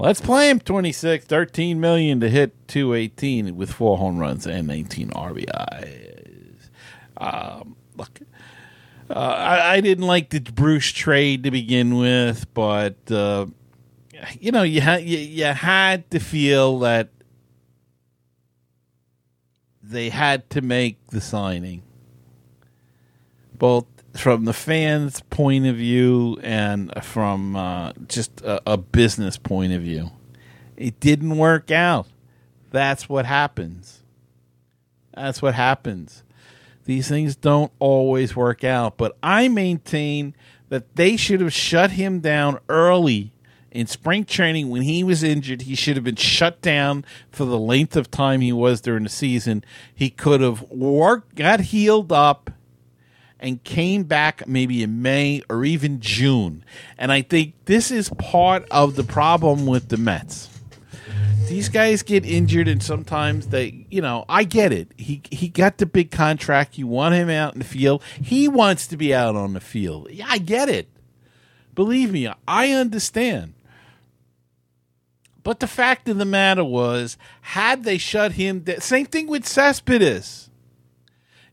Let's 0.02 0.20
play 0.20 0.50
him 0.50 0.58
26, 0.58 1.26
13 1.26 1.78
million 1.78 2.18
to 2.18 2.28
hit 2.28 2.66
218 2.66 3.54
with 3.54 3.72
four 3.72 3.98
home 3.98 4.18
runs 4.18 4.48
and 4.48 4.66
19 4.66 5.10
RBIs. 5.10 6.70
Um, 7.18 7.76
look, 7.96 8.18
uh, 9.08 9.14
I, 9.14 9.74
I, 9.74 9.80
didn't 9.80 10.08
like 10.08 10.30
the 10.30 10.40
Bruce 10.40 10.90
trade 10.90 11.44
to 11.44 11.52
begin 11.52 11.98
with, 11.98 12.52
but 12.52 12.96
uh, 13.12 13.46
you 14.40 14.50
know 14.50 14.64
you 14.64 14.80
had 14.80 15.04
you, 15.04 15.18
you 15.18 15.44
had 15.44 16.10
to 16.10 16.18
feel 16.18 16.80
that 16.80 17.10
they 19.84 20.08
had 20.08 20.50
to 20.50 20.62
make 20.62 21.06
the 21.10 21.20
signing, 21.20 21.84
both 23.54 23.86
from 24.14 24.44
the 24.44 24.52
fans' 24.52 25.20
point 25.30 25.66
of 25.66 25.76
view 25.76 26.38
and 26.42 26.92
from 27.02 27.56
uh, 27.56 27.92
just 28.08 28.40
a, 28.42 28.62
a 28.72 28.76
business 28.76 29.36
point 29.38 29.72
of 29.72 29.82
view. 29.82 30.10
It 30.76 31.00
didn't 31.00 31.36
work 31.38 31.70
out. 31.70 32.06
That's 32.70 33.08
what 33.08 33.26
happens. 33.26 34.02
That's 35.14 35.42
what 35.42 35.54
happens. 35.54 36.24
These 36.84 37.08
things 37.08 37.36
don't 37.36 37.70
always 37.78 38.34
work 38.34 38.64
out, 38.64 38.96
but 38.96 39.16
I 39.22 39.48
maintain 39.48 40.34
that 40.68 40.96
they 40.96 41.16
should 41.16 41.40
have 41.40 41.52
shut 41.52 41.92
him 41.92 42.20
down 42.20 42.58
early 42.68 43.32
in 43.70 43.86
spring 43.86 44.24
training 44.24 44.68
when 44.68 44.82
he 44.82 45.04
was 45.04 45.22
injured. 45.22 45.62
He 45.62 45.74
should 45.74 45.96
have 45.96 46.04
been 46.04 46.16
shut 46.16 46.60
down 46.60 47.04
for 47.30 47.44
the 47.44 47.58
length 47.58 47.96
of 47.96 48.10
time 48.10 48.40
he 48.40 48.52
was 48.52 48.80
during 48.80 49.04
the 49.04 49.10
season. 49.10 49.64
He 49.94 50.10
could 50.10 50.40
have 50.40 50.62
worked, 50.70 51.34
got 51.34 51.60
healed 51.60 52.10
up, 52.10 52.50
and 53.42 53.62
came 53.64 54.04
back 54.04 54.46
maybe 54.46 54.82
in 54.82 55.02
May 55.02 55.42
or 55.50 55.64
even 55.64 56.00
June. 56.00 56.64
And 56.96 57.12
I 57.12 57.20
think 57.20 57.54
this 57.66 57.90
is 57.90 58.08
part 58.10 58.64
of 58.70 58.94
the 58.94 59.02
problem 59.02 59.66
with 59.66 59.88
the 59.88 59.98
Mets. 59.98 60.48
These 61.48 61.68
guys 61.68 62.02
get 62.02 62.24
injured, 62.24 62.68
and 62.68 62.82
sometimes 62.82 63.48
they, 63.48 63.84
you 63.90 64.00
know, 64.00 64.24
I 64.28 64.44
get 64.44 64.72
it. 64.72 64.92
He 64.96 65.20
he 65.30 65.48
got 65.48 65.76
the 65.76 65.84
big 65.84 66.10
contract. 66.10 66.78
You 66.78 66.86
want 66.86 67.14
him 67.14 67.28
out 67.28 67.52
in 67.52 67.58
the 67.58 67.66
field. 67.66 68.02
He 68.22 68.48
wants 68.48 68.86
to 68.86 68.96
be 68.96 69.14
out 69.14 69.36
on 69.36 69.52
the 69.52 69.60
field. 69.60 70.08
Yeah, 70.10 70.26
I 70.28 70.38
get 70.38 70.70
it. 70.70 70.88
Believe 71.74 72.12
me, 72.12 72.32
I 72.46 72.70
understand. 72.70 73.54
But 75.42 75.60
the 75.60 75.66
fact 75.66 76.08
of 76.08 76.18
the 76.18 76.24
matter 76.24 76.64
was, 76.64 77.18
had 77.40 77.82
they 77.82 77.98
shut 77.98 78.32
him 78.32 78.60
down, 78.60 78.80
same 78.80 79.06
thing 79.06 79.26
with 79.26 79.46
Cespedes. 79.46 80.48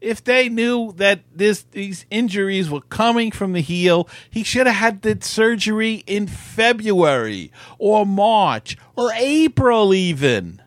If 0.01 0.23
they 0.23 0.47
knew 0.47 0.93
that 0.93 1.21
this 1.33 1.63
these 1.63 2.05
injuries 2.09 2.69
were 2.69 2.81
coming 2.81 3.31
from 3.31 3.51
the 3.53 3.61
heel, 3.61 4.07
he 4.29 4.43
should 4.43 4.65
have 4.65 4.75
had 4.77 5.01
the 5.01 5.17
surgery 5.21 6.03
in 6.07 6.27
February 6.27 7.51
or 7.77 8.05
March 8.05 8.77
or 8.95 9.11
April 9.13 9.93
even. 9.93 10.61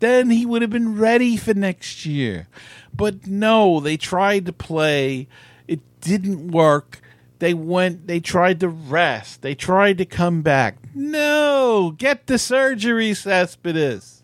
Then 0.00 0.30
he 0.30 0.46
would 0.46 0.62
have 0.62 0.70
been 0.70 0.98
ready 0.98 1.36
for 1.36 1.54
next 1.54 2.06
year. 2.06 2.48
But 2.92 3.26
no, 3.26 3.80
they 3.80 3.96
tried 3.96 4.46
to 4.46 4.52
play. 4.52 5.28
It 5.66 5.80
didn't 6.00 6.48
work 6.50 7.00
they 7.38 7.54
went, 7.54 8.06
they 8.06 8.20
tried 8.20 8.60
to 8.60 8.68
rest. 8.68 9.42
They 9.42 9.54
tried 9.54 9.98
to 9.98 10.04
come 10.04 10.42
back. 10.42 10.76
No, 10.94 11.94
get 11.96 12.26
the 12.26 12.38
surgery, 12.38 13.14
Cespedes. 13.14 14.17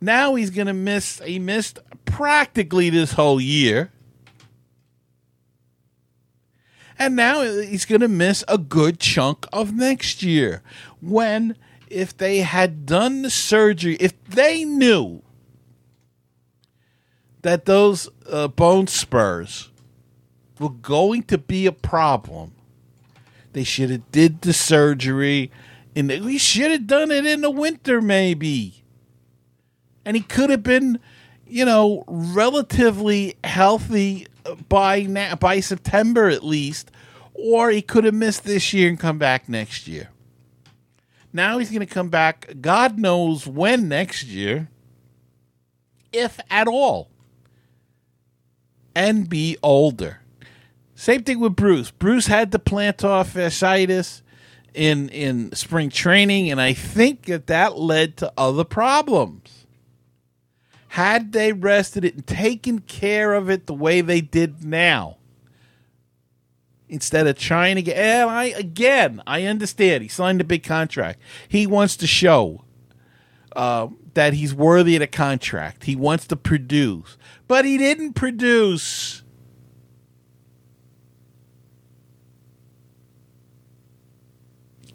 Now 0.00 0.34
he's 0.34 0.50
going 0.50 0.66
to 0.66 0.72
miss, 0.72 1.20
he 1.20 1.38
missed 1.38 1.78
practically 2.04 2.90
this 2.90 3.12
whole 3.12 3.40
year. 3.40 3.92
And 6.98 7.16
now 7.16 7.42
he's 7.42 7.86
going 7.86 8.02
to 8.02 8.08
miss 8.08 8.44
a 8.46 8.58
good 8.58 9.00
chunk 9.00 9.46
of 9.52 9.74
next 9.74 10.22
year. 10.22 10.62
When, 11.00 11.56
if 11.88 12.16
they 12.16 12.38
had 12.38 12.84
done 12.84 13.22
the 13.22 13.30
surgery, 13.30 13.96
if 13.96 14.12
they 14.24 14.64
knew 14.64 15.22
that 17.42 17.64
those 17.64 18.08
uh, 18.30 18.48
bone 18.48 18.86
spurs 18.86 19.70
were 20.58 20.68
going 20.68 21.22
to 21.24 21.38
be 21.38 21.64
a 21.64 21.72
problem, 21.72 22.52
they 23.54 23.64
should 23.64 23.88
have 23.88 24.12
did 24.12 24.42
the 24.42 24.52
surgery, 24.52 25.50
and 25.96 26.08
we 26.08 26.36
should 26.36 26.70
have 26.70 26.86
done 26.86 27.10
it 27.10 27.24
in 27.24 27.40
the 27.40 27.50
winter, 27.50 28.02
maybe. 28.02 28.79
And 30.04 30.16
he 30.16 30.22
could 30.22 30.50
have 30.50 30.62
been, 30.62 30.98
you 31.46 31.64
know, 31.64 32.04
relatively 32.06 33.36
healthy 33.44 34.26
by 34.68 35.02
na- 35.02 35.36
by 35.36 35.60
September 35.60 36.28
at 36.28 36.44
least, 36.44 36.90
or 37.34 37.70
he 37.70 37.82
could 37.82 38.04
have 38.04 38.14
missed 38.14 38.44
this 38.44 38.72
year 38.72 38.88
and 38.88 38.98
come 38.98 39.18
back 39.18 39.48
next 39.48 39.86
year. 39.86 40.10
Now 41.32 41.58
he's 41.58 41.70
going 41.70 41.86
to 41.86 41.94
come 41.94 42.08
back, 42.08 42.54
God 42.60 42.98
knows 42.98 43.46
when 43.46 43.88
next 43.88 44.24
year, 44.24 44.68
if 46.12 46.40
at 46.50 46.66
all, 46.66 47.08
and 48.94 49.28
be 49.28 49.56
older. 49.62 50.20
Same 50.94 51.22
thing 51.22 51.40
with 51.40 51.56
Bruce. 51.56 51.90
Bruce 51.90 52.26
had 52.26 52.50
the 52.50 52.58
plantar 52.58 53.24
fasciitis 53.24 54.22
in 54.74 55.08
in 55.10 55.54
spring 55.54 55.88
training, 55.88 56.50
and 56.50 56.60
I 56.60 56.72
think 56.72 57.26
that 57.26 57.46
that 57.46 57.78
led 57.78 58.16
to 58.18 58.32
other 58.36 58.64
problems. 58.64 59.59
Had 60.94 61.30
they 61.30 61.52
rested 61.52 62.04
it 62.04 62.14
and 62.16 62.26
taken 62.26 62.80
care 62.80 63.34
of 63.34 63.48
it 63.48 63.66
the 63.66 63.74
way 63.74 64.00
they 64.00 64.20
did 64.20 64.64
now, 64.64 65.18
instead 66.88 67.28
of 67.28 67.38
trying 67.38 67.76
to 67.76 67.82
get, 67.82 67.96
and 67.96 68.28
I 68.28 68.46
again, 68.46 69.22
I 69.24 69.44
understand 69.44 70.02
he 70.02 70.08
signed 70.08 70.40
a 70.40 70.44
big 70.44 70.64
contract. 70.64 71.20
He 71.46 71.64
wants 71.64 71.96
to 71.98 72.08
show 72.08 72.64
uh, 73.54 73.86
that 74.14 74.32
he's 74.32 74.52
worthy 74.52 74.96
of 74.96 75.00
the 75.00 75.06
contract. 75.06 75.84
He 75.84 75.94
wants 75.94 76.26
to 76.26 76.34
produce, 76.34 77.16
but 77.46 77.64
he 77.64 77.78
didn't 77.78 78.14
produce 78.14 79.22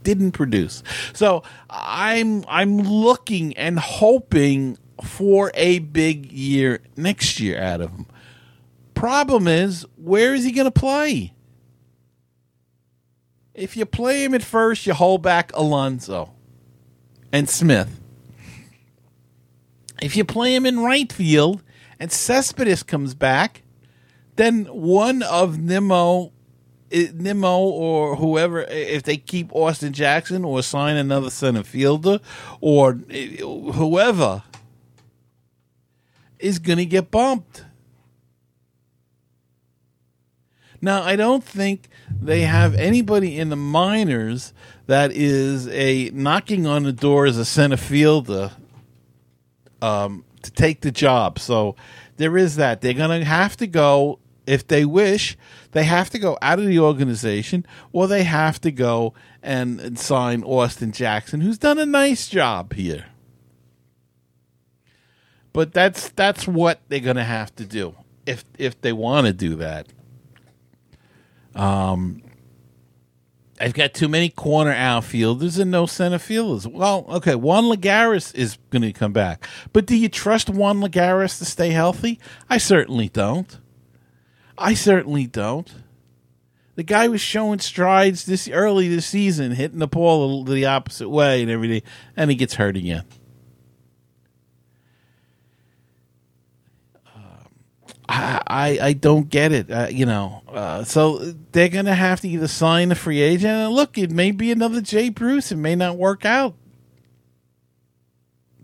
didn't 0.04 0.34
produce. 0.34 0.84
So 1.14 1.42
I'm 1.70 2.44
I'm 2.50 2.80
looking 2.80 3.56
and 3.56 3.80
hoping 3.80 4.78
for 5.06 5.52
a 5.54 5.80
big 5.80 6.32
year 6.32 6.82
next 6.96 7.40
year 7.40 7.62
out 7.62 7.82
of 7.82 7.92
him. 7.92 8.06
Problem 8.94 9.48
is, 9.48 9.86
where 9.96 10.34
is 10.34 10.44
he 10.44 10.52
going 10.52 10.66
to 10.66 10.72
play? 10.72 11.34
If 13.54 13.78
you 13.78 13.86
play 13.86 14.24
him 14.24 14.34
at 14.34 14.44
first, 14.44 14.86
you 14.86 14.94
hold 14.94 15.22
back 15.22 15.52
Alonso 15.54 16.34
and 17.32 17.50
Smith. 17.50 18.00
If 20.02 20.16
you 20.18 20.26
play 20.26 20.54
him 20.54 20.66
in 20.66 20.80
right 20.80 21.12
field 21.12 21.64
and 22.00 22.12
Cespedes 22.12 22.84
comes 22.84 23.14
back, 23.14 23.62
then 24.36 24.66
one 24.66 25.24
of 25.24 25.58
Nimmo 25.58 26.34
Nimmo 26.92 27.60
or 27.60 28.16
whoever, 28.16 28.62
if 28.62 29.04
they 29.04 29.18
keep 29.18 29.54
Austin 29.54 29.92
Jackson 29.92 30.46
or 30.46 30.62
sign 30.62 30.96
another 30.96 31.30
center 31.30 31.64
fielder 31.64 32.20
or 32.62 33.00
eh, 33.10 33.38
whoever, 33.38 34.44
is 36.46 36.60
going 36.60 36.78
to 36.78 36.86
get 36.86 37.10
bumped. 37.10 37.66
Now, 40.80 41.02
I 41.02 41.16
don't 41.16 41.44
think 41.44 41.90
they 42.22 42.42
have 42.42 42.76
anybody 42.76 43.40
in 43.40 43.50
the 43.50 43.56
minors 43.56 44.54
that 44.86 45.12
is 45.12 45.68
a 45.70 46.12
knocking 46.12 46.68
on 46.68 46.84
the 46.84 46.94
door 46.94 47.26
as 47.26 47.40
a 47.40 47.46
center 47.46 47.78
fielder 47.78 48.52
um, 49.82 50.24
to 50.44 50.52
take 50.52 50.82
the 50.82 50.92
job. 50.92 51.40
So 51.40 51.76
there 52.18 52.38
is 52.38 52.58
that. 52.58 52.82
They're 52.82 52.94
going 52.94 53.22
to 53.22 53.26
have 53.26 53.58
to 53.58 53.66
go 53.66 54.20
if 54.46 54.68
they 54.68 54.86
wish, 54.86 55.36
they 55.72 55.86
have 55.86 56.12
to 56.12 56.20
go 56.20 56.38
out 56.40 56.60
of 56.60 56.68
the 56.68 56.78
organization 56.78 57.66
or 57.92 58.06
they 58.06 58.24
have 58.24 58.62
to 58.62 58.72
go 58.72 59.16
and, 59.42 59.80
and 59.80 59.98
sign 59.98 60.44
Austin 60.44 60.92
Jackson, 60.92 61.42
who's 61.42 61.58
done 61.58 61.80
a 61.80 61.86
nice 61.86 62.28
job 62.28 62.74
here. 62.74 63.06
But 65.56 65.72
that's 65.72 66.10
that's 66.10 66.50
what 66.50 66.82
they're 66.90 67.00
going 67.00 67.16
to 67.16 67.24
have 67.24 67.56
to 67.56 67.66
do 67.66 67.96
if 68.26 68.44
if 68.58 68.82
they 68.82 68.92
want 68.92 69.26
to 69.26 69.32
do 69.32 69.56
that. 69.56 69.88
Um, 71.56 72.22
I've 73.58 73.74
got 73.74 73.94
too 73.94 74.10
many 74.10 74.28
corner 74.28 74.74
outfielders 74.74 75.58
and 75.58 75.72
no 75.72 75.86
center 75.86 76.20
fielders. 76.20 76.68
Well, 76.68 77.06
okay, 77.08 77.36
Juan 77.36 77.64
Lagares 77.64 78.36
is 78.36 78.58
going 78.70 78.82
to 78.82 78.92
come 78.92 79.14
back, 79.14 79.48
but 79.72 79.86
do 79.86 79.96
you 79.96 80.10
trust 80.10 80.50
Juan 80.50 80.82
Lagares 80.82 81.38
to 81.38 81.46
stay 81.46 81.70
healthy? 81.70 82.20
I 82.50 82.58
certainly 82.58 83.08
don't. 83.08 83.58
I 84.58 84.74
certainly 84.74 85.26
don't. 85.26 85.74
The 86.76 86.84
guy 86.84 87.08
was 87.08 87.22
showing 87.22 87.60
strides 87.60 88.26
this 88.26 88.50
early 88.50 88.90
this 88.90 89.06
season, 89.06 89.54
hitting 89.54 89.80
the 89.80 89.88
ball 89.88 90.44
the 90.44 90.66
opposite 90.66 91.08
way 91.08 91.42
and 91.42 91.50
everything, 91.50 91.84
and 92.18 92.30
he 92.30 92.36
gets 92.36 92.56
hurt 92.56 92.76
again. 92.76 93.06
I, 98.08 98.78
I, 98.82 98.94
don't 98.94 99.30
get 99.30 99.52
it. 99.52 99.72
Uh, 99.72 99.88
you 99.90 100.06
know, 100.06 100.44
uh, 100.48 100.84
so 100.84 101.18
they're 101.52 101.70
going 101.70 101.86
to 101.86 101.96
have 101.96 102.22
to 102.22 102.30
either 102.30 102.48
sign 102.48 102.92
a 102.92 102.96
free 102.96 103.22
agent. 103.22 103.52
And 103.52 103.74
look, 103.74 103.98
it 103.98 104.12
may 104.12 104.32
be 104.32 104.52
another 104.52 104.82
Jay 104.82 105.10
Bruce. 105.10 105.52
It 105.52 105.58
may 105.58 105.76
not 105.76 105.98
work 105.98 106.24
out. 106.24 106.56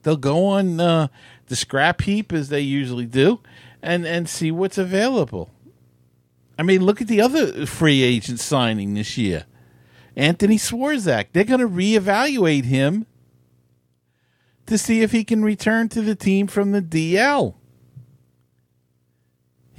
They'll 0.03 0.15
go 0.15 0.45
on 0.45 0.79
uh, 0.79 1.07
the 1.47 1.55
scrap 1.55 2.01
heap 2.01 2.33
as 2.33 2.49
they 2.49 2.61
usually 2.61 3.05
do, 3.05 3.39
and 3.81 4.05
and 4.05 4.27
see 4.27 4.51
what's 4.51 4.77
available. 4.77 5.49
I 6.57 6.63
mean, 6.63 6.83
look 6.83 7.01
at 7.01 7.07
the 7.07 7.21
other 7.21 7.65
free 7.65 8.01
agent 8.03 8.39
signing 8.39 8.93
this 8.93 9.17
year, 9.17 9.45
Anthony 10.15 10.57
Swarzak. 10.57 11.27
They're 11.33 11.43
going 11.43 11.59
to 11.59 11.67
reevaluate 11.67 12.65
him 12.65 13.05
to 14.65 14.77
see 14.77 15.01
if 15.01 15.11
he 15.11 15.23
can 15.23 15.43
return 15.43 15.89
to 15.89 16.01
the 16.01 16.15
team 16.15 16.47
from 16.47 16.71
the 16.71 16.81
DL. 16.81 17.55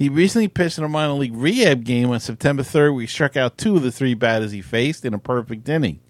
He 0.03 0.09
recently 0.09 0.49
pitched 0.49 0.77
in 0.77 0.83
a 0.83 0.89
minor 0.89 1.13
league 1.13 1.33
rehab 1.33 1.85
game 1.85 2.09
on 2.09 2.19
September 2.19 2.61
3rd 2.61 2.93
where 2.93 3.01
he 3.01 3.07
struck 3.07 3.37
out 3.37 3.57
two 3.57 3.77
of 3.77 3.83
the 3.83 3.91
three 3.91 4.15
batters 4.15 4.51
he 4.51 4.61
faced 4.61 5.05
in 5.05 5.13
a 5.13 5.17
perfect 5.17 5.69
inning. 5.69 6.01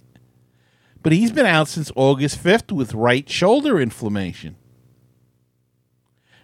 But 1.04 1.12
he's 1.12 1.32
been 1.32 1.46
out 1.46 1.68
since 1.68 1.92
August 1.96 2.44
5th 2.44 2.72
with 2.72 2.96
right 2.96 3.30
shoulder 3.30 3.80
inflammation. 3.80 4.56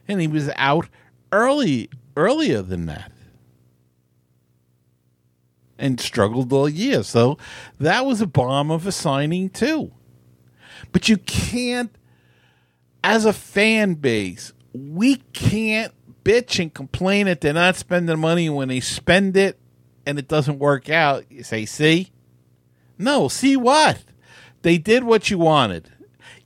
And 0.08 0.22
he 0.22 0.28
was 0.28 0.52
out 0.58 0.90
early 1.32 1.90
earlier 2.16 2.62
than 2.62 2.86
that. 2.86 3.12
And 5.80 6.00
struggled 6.00 6.54
all 6.54 6.70
year. 6.70 7.02
So 7.02 7.40
that 7.80 8.06
was 8.06 8.22
a 8.22 8.28
bomb 8.28 8.70
of 8.70 8.86
a 8.86 8.92
signing 8.92 9.50
too. 9.50 9.92
But 10.92 11.10
you 11.10 11.18
can't 11.18 11.96
as 13.04 13.26
a 13.26 13.34
fan 13.34 13.96
base, 13.96 14.54
we 14.72 15.16
can't 15.34 15.96
bitch 16.30 16.60
and 16.60 16.72
complain 16.72 17.26
that 17.26 17.42
they're 17.42 17.54
not 17.54 17.76
spending 17.76 18.20
money 18.20 18.50
when 18.50 18.68
they 18.68 18.80
spend 18.80 19.36
it 19.36 19.58
and 20.06 20.20
it 20.20 20.28
doesn't 20.28 20.60
work 20.60 20.88
out. 20.88 21.26
You 21.32 21.42
say, 21.42 21.66
see? 21.66 22.12
No, 23.00 23.28
see 23.28 23.58
what? 23.58 24.04
They 24.62 24.78
did 24.78 25.04
what 25.04 25.32
you 25.32 25.40
wanted. 25.40 25.90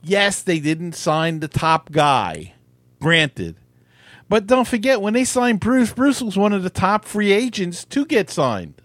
Yes, 0.02 0.40
they 0.40 0.58
didn't 0.58 0.94
sign 0.94 1.40
the 1.40 1.48
top 1.48 1.92
guy. 1.92 2.54
Granted. 2.98 3.56
But 4.26 4.46
don't 4.46 4.66
forget, 4.66 5.02
when 5.02 5.12
they 5.12 5.24
signed 5.24 5.60
Bruce, 5.60 5.92
Bruce 5.92 6.22
was 6.22 6.38
one 6.38 6.54
of 6.54 6.62
the 6.62 6.70
top 6.70 7.04
free 7.04 7.32
agents 7.32 7.84
to 7.84 8.06
get 8.06 8.30
signed. 8.30 8.80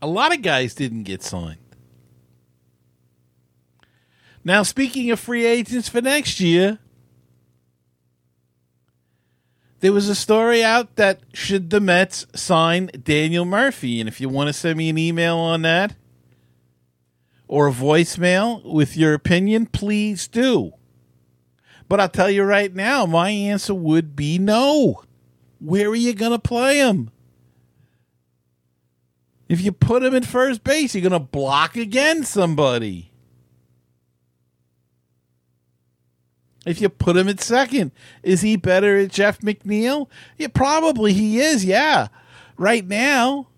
A 0.00 0.06
lot 0.06 0.32
of 0.32 0.42
guys 0.42 0.74
didn't 0.74 1.02
get 1.02 1.22
signed. 1.22 1.63
Now, 4.44 4.62
speaking 4.62 5.10
of 5.10 5.18
free 5.18 5.46
agents 5.46 5.88
for 5.88 6.02
next 6.02 6.38
year, 6.38 6.78
there 9.80 9.92
was 9.92 10.08
a 10.08 10.14
story 10.14 10.62
out 10.62 10.96
that 10.96 11.20
should 11.32 11.70
the 11.70 11.80
Mets 11.80 12.26
sign 12.34 12.90
Daniel 13.02 13.44
Murphy? 13.46 14.00
And 14.00 14.08
if 14.08 14.20
you 14.20 14.28
want 14.28 14.48
to 14.48 14.52
send 14.52 14.76
me 14.76 14.90
an 14.90 14.98
email 14.98 15.38
on 15.38 15.62
that 15.62 15.96
or 17.48 17.68
a 17.68 17.72
voicemail 17.72 18.64
with 18.64 18.96
your 18.96 19.14
opinion, 19.14 19.66
please 19.66 20.28
do. 20.28 20.72
But 21.88 22.00
I'll 22.00 22.08
tell 22.08 22.30
you 22.30 22.42
right 22.42 22.74
now, 22.74 23.06
my 23.06 23.30
answer 23.30 23.74
would 23.74 24.16
be 24.16 24.38
no. 24.38 25.04
Where 25.58 25.88
are 25.88 25.94
you 25.94 26.14
going 26.14 26.32
to 26.32 26.38
play 26.38 26.78
him? 26.78 27.10
If 29.48 29.60
you 29.60 29.72
put 29.72 30.02
him 30.02 30.14
at 30.14 30.24
first 30.24 30.64
base, 30.64 30.94
you're 30.94 31.02
going 31.02 31.12
to 31.12 31.18
block 31.18 31.76
against 31.76 32.32
somebody. 32.32 33.10
If 36.66 36.80
you 36.80 36.88
put 36.88 37.16
him 37.16 37.28
at 37.28 37.40
second, 37.40 37.92
is 38.22 38.40
he 38.40 38.56
better 38.56 38.98
at 38.98 39.10
Jeff 39.10 39.40
McNeil? 39.40 40.08
Yeah, 40.38 40.48
probably 40.48 41.12
he 41.12 41.40
is. 41.40 41.64
Yeah, 41.64 42.08
right 42.56 42.86
now. 42.86 43.48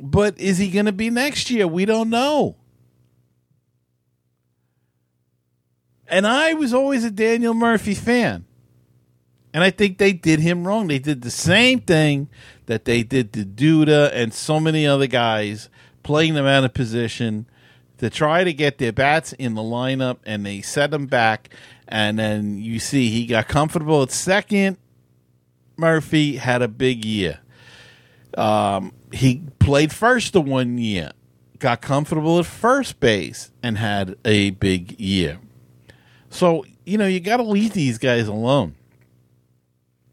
But 0.00 0.38
is 0.38 0.58
he 0.58 0.70
going 0.70 0.86
to 0.86 0.92
be 0.92 1.08
next 1.08 1.50
year? 1.50 1.68
We 1.68 1.84
don't 1.84 2.10
know. 2.10 2.56
And 6.08 6.26
I 6.26 6.52
was 6.54 6.74
always 6.74 7.04
a 7.04 7.10
Daniel 7.10 7.54
Murphy 7.54 7.94
fan. 7.94 8.44
And 9.52 9.62
I 9.62 9.70
think 9.70 9.98
they 9.98 10.12
did 10.12 10.40
him 10.40 10.66
wrong. 10.66 10.88
They 10.88 10.98
did 10.98 11.22
the 11.22 11.30
same 11.30 11.80
thing 11.80 12.28
that 12.66 12.84
they 12.84 13.04
did 13.04 13.32
to 13.34 13.44
Duda 13.44 14.10
and 14.12 14.34
so 14.34 14.58
many 14.58 14.84
other 14.84 15.06
guys, 15.06 15.68
playing 16.02 16.34
them 16.34 16.44
out 16.44 16.64
of 16.64 16.74
position 16.74 17.46
to 17.98 18.10
try 18.10 18.42
to 18.42 18.52
get 18.52 18.78
their 18.78 18.92
bats 18.92 19.32
in 19.34 19.54
the 19.54 19.62
lineup, 19.62 20.18
and 20.26 20.44
they 20.44 20.60
set 20.60 20.90
them 20.90 21.06
back 21.06 21.50
and 21.88 22.18
then 22.18 22.58
you 22.58 22.78
see 22.78 23.10
he 23.10 23.26
got 23.26 23.48
comfortable 23.48 24.02
at 24.02 24.10
second. 24.10 24.78
Murphy 25.76 26.36
had 26.36 26.62
a 26.62 26.68
big 26.68 27.04
year. 27.04 27.40
Um, 28.36 28.92
he 29.12 29.42
played 29.58 29.92
first 29.92 30.32
the 30.32 30.40
one 30.40 30.78
year, 30.78 31.12
got 31.58 31.80
comfortable 31.80 32.38
at 32.38 32.46
first 32.46 33.00
base, 33.00 33.50
and 33.62 33.78
had 33.78 34.16
a 34.24 34.50
big 34.50 34.98
year. 34.98 35.40
So, 36.30 36.64
you 36.84 36.98
know, 36.98 37.06
you 37.06 37.20
got 37.20 37.36
to 37.36 37.44
leave 37.44 37.72
these 37.72 37.98
guys 37.98 38.26
alone. 38.26 38.74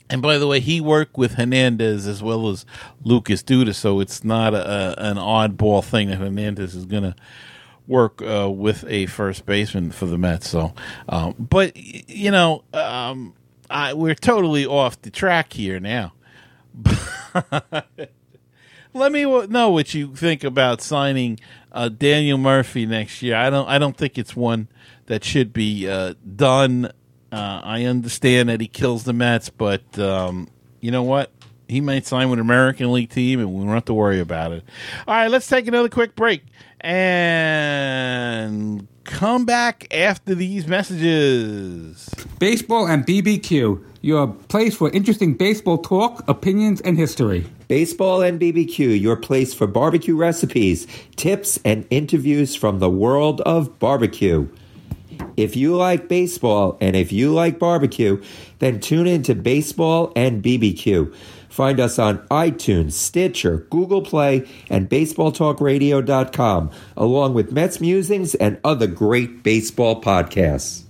And 0.09 0.21
by 0.21 0.37
the 0.37 0.45
way, 0.45 0.59
he 0.59 0.81
worked 0.81 1.17
with 1.17 1.35
Hernandez 1.35 2.05
as 2.05 2.21
well 2.21 2.49
as 2.49 2.65
Lucas 3.03 3.41
Duda, 3.41 3.73
so 3.73 4.01
it's 4.01 4.23
not 4.25 4.53
a, 4.53 4.93
an 4.97 5.15
oddball 5.15 5.83
thing 5.83 6.09
that 6.09 6.17
Hernandez 6.17 6.75
is 6.75 6.85
going 6.85 7.03
to 7.03 7.15
work 7.87 8.21
uh, 8.21 8.49
with 8.49 8.85
a 8.87 9.05
first 9.07 9.45
baseman 9.45 9.91
for 9.91 10.05
the 10.05 10.17
Mets. 10.17 10.49
So, 10.49 10.73
um, 11.09 11.35
but 11.37 11.75
you 11.75 12.31
know, 12.31 12.63
um, 12.73 13.33
I, 13.69 13.93
we're 13.93 14.15
totally 14.15 14.65
off 14.65 15.01
the 15.01 15.09
track 15.09 15.53
here 15.53 15.79
now. 15.79 16.13
Let 18.93 19.11
me 19.11 19.23
know 19.23 19.69
what 19.69 19.93
you 19.93 20.15
think 20.15 20.43
about 20.43 20.81
signing 20.81 21.39
uh, 21.71 21.89
Daniel 21.89 22.37
Murphy 22.37 22.85
next 22.85 23.21
year. 23.21 23.35
I 23.35 23.49
don't. 23.49 23.67
I 23.67 23.77
don't 23.77 23.95
think 23.95 24.17
it's 24.17 24.35
one 24.35 24.67
that 25.05 25.23
should 25.23 25.53
be 25.53 25.87
uh, 25.87 26.15
done. 26.35 26.85
Uh, 27.31 27.61
I 27.63 27.85
understand 27.85 28.49
that 28.49 28.59
he 28.59 28.67
kills 28.67 29.05
the 29.05 29.13
Mets, 29.13 29.49
but 29.49 29.97
um, 29.97 30.49
you 30.81 30.91
know 30.91 31.03
what? 31.03 31.31
He 31.69 31.79
might 31.79 32.05
sign 32.05 32.29
with 32.29 32.39
an 32.39 32.45
American 32.45 32.91
League 32.91 33.09
team, 33.09 33.39
and 33.39 33.53
we 33.53 33.63
don't 33.63 33.73
have 33.73 33.85
to 33.85 33.93
worry 33.93 34.19
about 34.19 34.51
it. 34.51 34.65
All 35.07 35.15
right, 35.15 35.31
let's 35.31 35.47
take 35.47 35.67
another 35.67 35.87
quick 35.87 36.17
break 36.17 36.43
and 36.81 38.87
come 39.03 39.45
back 39.45 39.87
after 39.93 40.35
these 40.35 40.67
messages. 40.67 42.09
Baseball 42.39 42.87
and 42.87 43.05
BBQ, 43.05 43.83
your 44.01 44.27
place 44.27 44.75
for 44.75 44.89
interesting 44.89 45.35
baseball 45.35 45.77
talk, 45.77 46.23
opinions, 46.27 46.81
and 46.81 46.97
history. 46.97 47.45
Baseball 47.67 48.21
and 48.21 48.39
BBQ, 48.39 48.99
your 48.99 49.15
place 49.15 49.53
for 49.53 49.67
barbecue 49.67 50.15
recipes, 50.15 50.87
tips, 51.15 51.59
and 51.63 51.85
interviews 51.89 52.55
from 52.55 52.79
the 52.79 52.89
world 52.89 53.41
of 53.41 53.79
barbecue. 53.79 54.49
If 55.37 55.55
you 55.55 55.75
like 55.75 56.07
baseball 56.07 56.77
and 56.81 56.95
if 56.95 57.11
you 57.11 57.31
like 57.31 57.59
barbecue, 57.59 58.21
then 58.59 58.79
tune 58.79 59.07
in 59.07 59.23
to 59.23 59.35
Baseball 59.35 60.11
and 60.15 60.43
BBQ 60.43 61.13
Find 61.51 61.81
us 61.81 61.99
on 61.99 62.19
iTunes, 62.29 62.93
Stitcher, 62.93 63.67
Google 63.69 64.01
Play, 64.01 64.47
and 64.69 64.89
BaseballTalkRadio.com, 64.89 66.71
along 66.95 67.33
with 67.33 67.51
Mets 67.51 67.81
Musings 67.81 68.35
and 68.35 68.57
other 68.63 68.87
great 68.87 69.43
baseball 69.43 70.01
podcasts. 70.01 70.83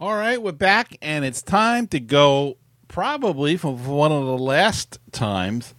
All 0.00 0.16
right, 0.16 0.40
we're 0.40 0.52
back, 0.52 0.96
and 1.00 1.24
it's 1.24 1.42
time 1.42 1.86
to 1.88 2.00
go. 2.00 2.58
Probably 2.94 3.56
for 3.56 3.74
one 3.74 4.12
of 4.12 4.24
the 4.24 4.38
last 4.38 5.00
times. 5.10 5.74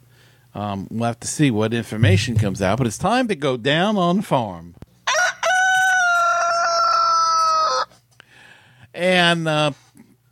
Um, 0.53 0.89
we'll 0.91 1.07
have 1.07 1.21
to 1.21 1.29
see 1.29 1.49
what 1.49 1.73
information 1.73 2.35
comes 2.37 2.61
out, 2.61 2.77
but 2.77 2.87
it's 2.87 2.97
time 2.97 3.29
to 3.29 3.37
go 3.37 3.55
down 3.55 3.95
on 3.95 4.17
the 4.17 4.21
farm. 4.21 4.75
And 8.93 9.47
uh, 9.47 9.71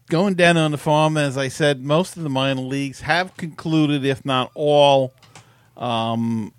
going 0.09 0.33
down 0.33 0.57
on 0.57 0.71
the 0.71 0.77
farm, 0.77 1.15
as 1.15 1.37
I 1.37 1.47
said, 1.47 1.81
most 1.81 2.17
of 2.17 2.23
the 2.23 2.29
minor 2.29 2.59
leagues 2.59 2.99
have 2.99 3.37
concluded, 3.37 4.03
if 4.03 4.25
not 4.25 4.51
all. 4.53 5.13
Um, 5.77 6.53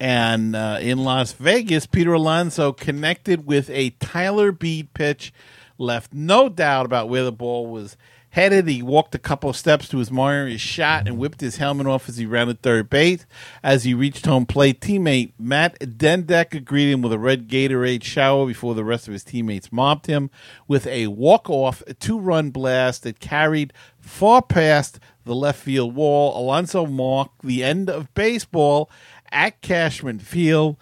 and 0.00 0.56
uh, 0.56 0.78
in 0.80 0.96
Las 0.96 1.32
Vegas, 1.32 1.84
Peter 1.84 2.14
Alonso 2.14 2.72
connected 2.72 3.46
with 3.46 3.68
a 3.68 3.90
Tyler 4.00 4.50
Beede 4.50 4.94
pitch, 4.94 5.30
left 5.78 6.12
no 6.12 6.48
doubt 6.48 6.84
about 6.84 7.08
where 7.08 7.24
the 7.24 7.32
ball 7.32 7.66
was 7.66 7.96
headed. 8.30 8.68
He 8.68 8.82
walked 8.82 9.14
a 9.14 9.18
couple 9.18 9.48
of 9.48 9.56
steps 9.56 9.88
to 9.88 9.98
his 9.98 10.10
his 10.10 10.60
shot 10.60 11.08
and 11.08 11.18
whipped 11.18 11.40
his 11.40 11.56
helmet 11.56 11.86
off 11.86 12.08
as 12.08 12.18
he 12.18 12.26
ran 12.26 12.40
rounded 12.40 12.62
third 12.62 12.90
base. 12.90 13.24
As 13.62 13.84
he 13.84 13.94
reached 13.94 14.26
home 14.26 14.46
plate, 14.46 14.80
teammate 14.80 15.32
Matt 15.38 15.98
den 15.98 16.24
Dekker 16.24 16.64
greeted 16.64 16.92
him 16.92 17.02
with 17.02 17.12
a 17.12 17.18
red 17.18 17.48
Gatorade 17.48 18.04
shower 18.04 18.46
before 18.46 18.74
the 18.74 18.84
rest 18.84 19.06
of 19.06 19.12
his 19.12 19.24
teammates 19.24 19.72
mobbed 19.72 20.06
him 20.06 20.30
with 20.66 20.86
a 20.86 21.06
walk-off 21.06 21.82
two-run 22.00 22.50
blast 22.50 23.02
that 23.04 23.20
carried 23.20 23.72
far 23.98 24.42
past 24.42 24.98
the 25.24 25.34
left 25.34 25.60
field 25.60 25.94
wall. 25.94 26.38
Alonso 26.38 26.86
marked 26.86 27.42
the 27.42 27.64
end 27.64 27.88
of 27.88 28.12
baseball 28.14 28.90
at 29.30 29.60
Cashman 29.60 30.18
Field. 30.18 30.76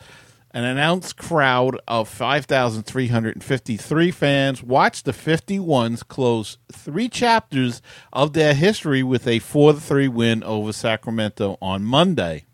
An 0.57 0.65
announced 0.65 1.19
crowd 1.19 1.79
of 1.87 2.09
5,353 2.09 4.11
fans 4.11 4.63
watched 4.63 5.05
the 5.05 5.13
51s 5.13 6.09
close 6.09 6.57
three 6.73 7.11
chapters 7.11 7.83
of 8.11 8.33
their 8.33 8.55
history 8.55 9.03
with 9.03 9.27
a 9.27 9.41
4 9.41 9.75
3 9.75 10.09
win 10.09 10.43
over 10.43 10.73
Sacramento 10.73 11.59
on 11.61 11.85
Monday. 11.85 12.47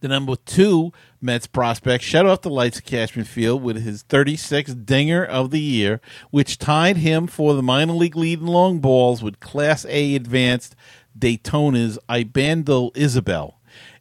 The 0.00 0.08
number 0.08 0.36
two 0.36 0.94
Mets 1.20 1.46
prospect 1.46 2.02
shut 2.02 2.24
off 2.24 2.40
the 2.40 2.48
lights 2.48 2.78
at 2.78 2.86
Cashman 2.86 3.26
Field 3.26 3.62
with 3.62 3.82
his 3.82 4.02
36th 4.04 4.86
dinger 4.86 5.22
of 5.22 5.50
the 5.50 5.60
year, 5.60 6.00
which 6.30 6.56
tied 6.56 6.96
him 6.96 7.26
for 7.26 7.52
the 7.52 7.62
minor 7.62 7.92
league 7.92 8.16
lead 8.16 8.40
in 8.40 8.46
long 8.46 8.78
balls 8.78 9.22
with 9.22 9.38
Class 9.38 9.84
A 9.84 10.14
advanced 10.14 10.74
Daytona's 11.14 11.98
Ibandel 12.08 12.96
Isabel. 12.96 13.57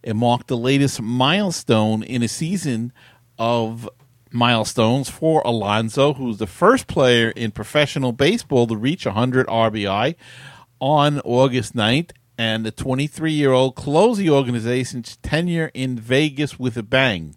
It 0.07 0.15
marked 0.15 0.47
the 0.47 0.55
latest 0.55 1.01
milestone 1.01 2.01
in 2.01 2.23
a 2.23 2.29
season 2.29 2.93
of 3.37 3.89
milestones 4.31 5.09
for 5.09 5.41
Alonso, 5.43 6.13
who's 6.13 6.37
the 6.37 6.47
first 6.47 6.87
player 6.87 7.31
in 7.31 7.51
professional 7.51 8.13
baseball 8.13 8.67
to 8.67 8.77
reach 8.77 9.05
100 9.05 9.47
RBI 9.47 10.15
on 10.79 11.19
August 11.25 11.75
9th. 11.75 12.11
And 12.37 12.65
the 12.65 12.71
23 12.71 13.33
year 13.33 13.51
old 13.51 13.75
closed 13.75 14.21
the 14.21 14.29
organization's 14.29 15.17
tenure 15.17 15.71
in 15.73 15.99
Vegas 15.99 16.57
with 16.57 16.77
a 16.77 16.83
bang. 16.83 17.35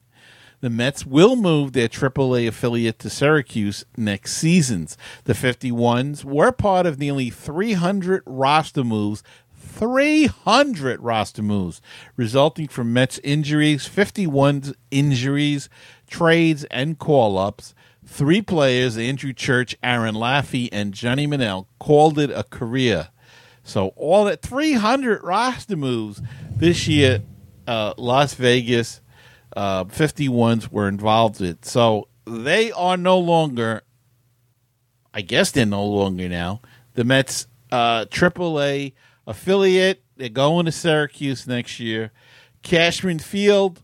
The 0.61 0.71
Mets 0.71 1.05
will 1.05 1.35
move 1.35 1.73
their 1.73 1.89
AAA 1.89 2.47
affiliate 2.47 3.01
to 3.01 3.11
Syracuse 3.11 3.85
next 3.97 4.37
season. 4.37 4.87
The 5.25 5.33
51s 5.33 6.23
were 6.23 6.53
part 6.53 6.87
of 6.87 7.01
nearly 7.01 7.31
300 7.31 8.23
roster 8.27 8.85
moves 8.85 9.25
300 9.71 11.01
roster 11.01 11.43
moves 11.43 11.81
resulting 12.17 12.69
from 12.69 12.93
Mets 12.93 13.19
injuries, 13.25 13.87
51 13.87 14.75
injuries, 14.91 15.69
trades, 16.09 16.65
and 16.65 16.99
call 16.99 17.39
ups. 17.39 17.75
Three 18.05 18.43
players, 18.43 18.99
Andrew 18.99 19.33
Church, 19.33 19.77
Aaron 19.83 20.17
Laffey, 20.17 20.69
and 20.73 20.93
Johnny 20.93 21.27
Monell, 21.27 21.69
called 21.79 22.19
it 22.19 22.31
a 22.31 22.43
career. 22.43 23.09
So, 23.63 23.89
all 23.97 24.25
that 24.25 24.43
300 24.43 25.23
roster 25.23 25.77
moves 25.77 26.21
this 26.57 26.89
year, 26.89 27.23
uh, 27.69 27.95
Las 27.97 28.35
Vegas 28.35 29.01
uh, 29.57 29.85
51s 29.85 30.71
were 30.73 30.89
involved 30.89 31.41
in. 31.41 31.63
So, 31.63 32.09
they 32.27 32.73
are 32.73 32.97
no 32.97 33.19
longer, 33.19 33.83
I 35.15 35.21
guess 35.21 35.53
they're 35.53 35.65
no 35.65 35.85
longer 35.85 36.29
now, 36.29 36.61
the 36.95 37.05
Mets 37.05 37.47
uh, 37.71 38.07
AAA 38.07 38.95
affiliate. 39.31 40.03
They're 40.17 40.29
going 40.29 40.67
to 40.67 40.73
Syracuse 40.73 41.47
next 41.47 41.81
year. 41.81 42.11
Cashman 42.63 43.21
Field 43.21 43.83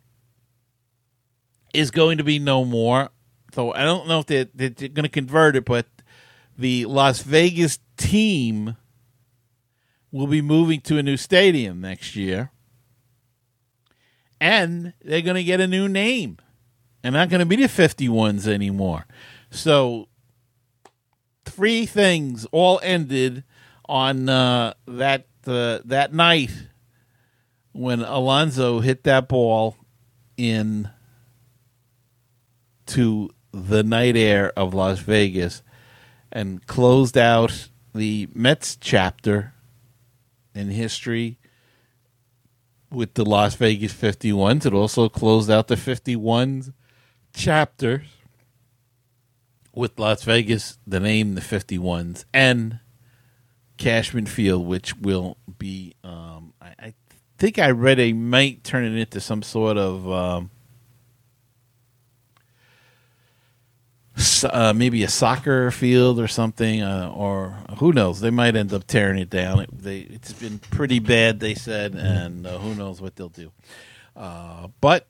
is 1.72 1.90
going 1.90 2.18
to 2.18 2.24
be 2.24 2.38
no 2.38 2.64
more. 2.64 3.10
So 3.54 3.72
I 3.72 3.84
don't 3.84 4.08
know 4.08 4.20
if 4.20 4.26
they're, 4.26 4.48
they're 4.52 4.70
going 4.70 5.04
to 5.04 5.08
convert 5.08 5.56
it, 5.56 5.64
but 5.64 5.86
the 6.58 6.84
Las 6.86 7.22
Vegas 7.22 7.78
team 7.96 8.76
will 10.10 10.26
be 10.26 10.42
moving 10.42 10.80
to 10.82 10.98
a 10.98 11.02
new 11.02 11.16
stadium 11.16 11.80
next 11.80 12.16
year. 12.16 12.50
And 14.40 14.92
they're 15.02 15.22
going 15.22 15.36
to 15.36 15.44
get 15.44 15.60
a 15.60 15.66
new 15.66 15.88
name. 15.88 16.38
They're 17.02 17.12
not 17.12 17.30
going 17.30 17.40
to 17.40 17.46
be 17.46 17.56
the 17.56 17.68
51s 17.68 18.48
anymore. 18.48 19.06
So, 19.50 20.08
three 21.44 21.86
things 21.86 22.46
all 22.52 22.80
ended 22.82 23.44
on 23.88 24.28
uh, 24.28 24.74
that 24.86 25.26
the 25.46 25.80
that 25.84 26.12
night 26.12 26.50
when 27.72 28.02
Alonso 28.02 28.80
hit 28.80 29.04
that 29.04 29.28
ball 29.28 29.76
in 30.36 30.90
to 32.86 33.30
the 33.52 33.82
night 33.82 34.16
air 34.16 34.52
of 34.56 34.74
Las 34.74 34.98
Vegas 34.98 35.62
and 36.30 36.66
closed 36.66 37.16
out 37.16 37.68
the 37.94 38.28
Mets 38.34 38.76
chapter 38.76 39.54
in 40.54 40.68
history 40.70 41.38
with 42.90 43.14
the 43.14 43.24
Las 43.24 43.54
Vegas 43.54 43.92
51s. 43.94 44.66
It 44.66 44.74
also 44.74 45.08
closed 45.08 45.50
out 45.50 45.68
the 45.68 45.76
51s 45.76 46.72
chapter 47.32 48.04
with 49.72 49.98
Las 49.98 50.24
Vegas, 50.24 50.78
the 50.86 51.00
name 51.00 51.34
the 51.34 51.40
51s, 51.40 52.24
and 52.32 52.80
Cashman 53.76 54.26
Field, 54.26 54.66
which 54.66 54.96
will 54.96 55.36
be, 55.58 55.94
um, 56.04 56.52
I, 56.60 56.74
I, 56.78 56.94
think 57.38 57.58
I 57.58 57.70
read 57.70 57.98
they 57.98 58.12
might 58.12 58.64
turn 58.64 58.84
it 58.84 58.98
into 58.98 59.20
some 59.20 59.42
sort 59.42 59.76
of 59.76 60.10
um, 60.10 60.50
uh, 64.44 64.72
maybe 64.74 65.02
a 65.02 65.08
soccer 65.08 65.70
field 65.70 66.18
or 66.18 66.28
something, 66.28 66.82
uh, 66.82 67.12
or 67.14 67.58
who 67.78 67.92
knows? 67.92 68.20
They 68.20 68.30
might 68.30 68.56
end 68.56 68.72
up 68.72 68.86
tearing 68.86 69.18
it 69.18 69.30
down. 69.30 69.60
It, 69.60 69.70
they, 69.78 69.98
it's 70.00 70.32
been 70.32 70.58
pretty 70.58 70.98
bad, 70.98 71.40
they 71.40 71.54
said, 71.54 71.94
and 71.94 72.46
uh, 72.46 72.58
who 72.58 72.74
knows 72.74 73.00
what 73.00 73.16
they'll 73.16 73.28
do. 73.28 73.52
Uh, 74.14 74.68
but 74.80 75.06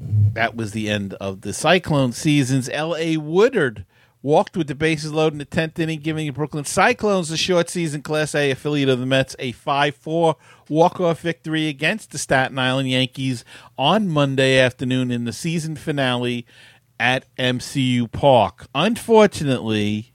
that 0.00 0.54
was 0.54 0.72
the 0.72 0.88
end 0.88 1.14
of 1.14 1.40
the 1.40 1.52
Cyclone 1.52 2.12
seasons. 2.12 2.68
L.A. 2.68 3.16
Woodard 3.16 3.84
walked 4.22 4.56
with 4.56 4.66
the 4.66 4.74
bases 4.74 5.12
loaded 5.12 5.34
in 5.34 5.38
the 5.38 5.46
10th 5.46 5.78
inning, 5.78 6.00
giving 6.00 6.26
the 6.26 6.32
Brooklyn 6.32 6.64
Cyclones, 6.64 7.28
the 7.28 7.36
short 7.36 7.70
season 7.70 8.02
Class 8.02 8.34
A 8.34 8.50
affiliate 8.50 8.88
of 8.88 8.98
the 8.98 9.06
Mets, 9.06 9.36
a 9.38 9.52
5 9.52 9.94
4 9.94 10.36
walk 10.68 11.00
off 11.00 11.20
victory 11.20 11.68
against 11.68 12.10
the 12.10 12.18
Staten 12.18 12.58
Island 12.58 12.90
Yankees 12.90 13.44
on 13.76 14.08
Monday 14.08 14.58
afternoon 14.58 15.10
in 15.10 15.24
the 15.24 15.32
season 15.32 15.76
finale 15.76 16.46
at 16.98 17.24
MCU 17.36 18.10
Park. 18.10 18.66
Unfortunately, 18.74 20.12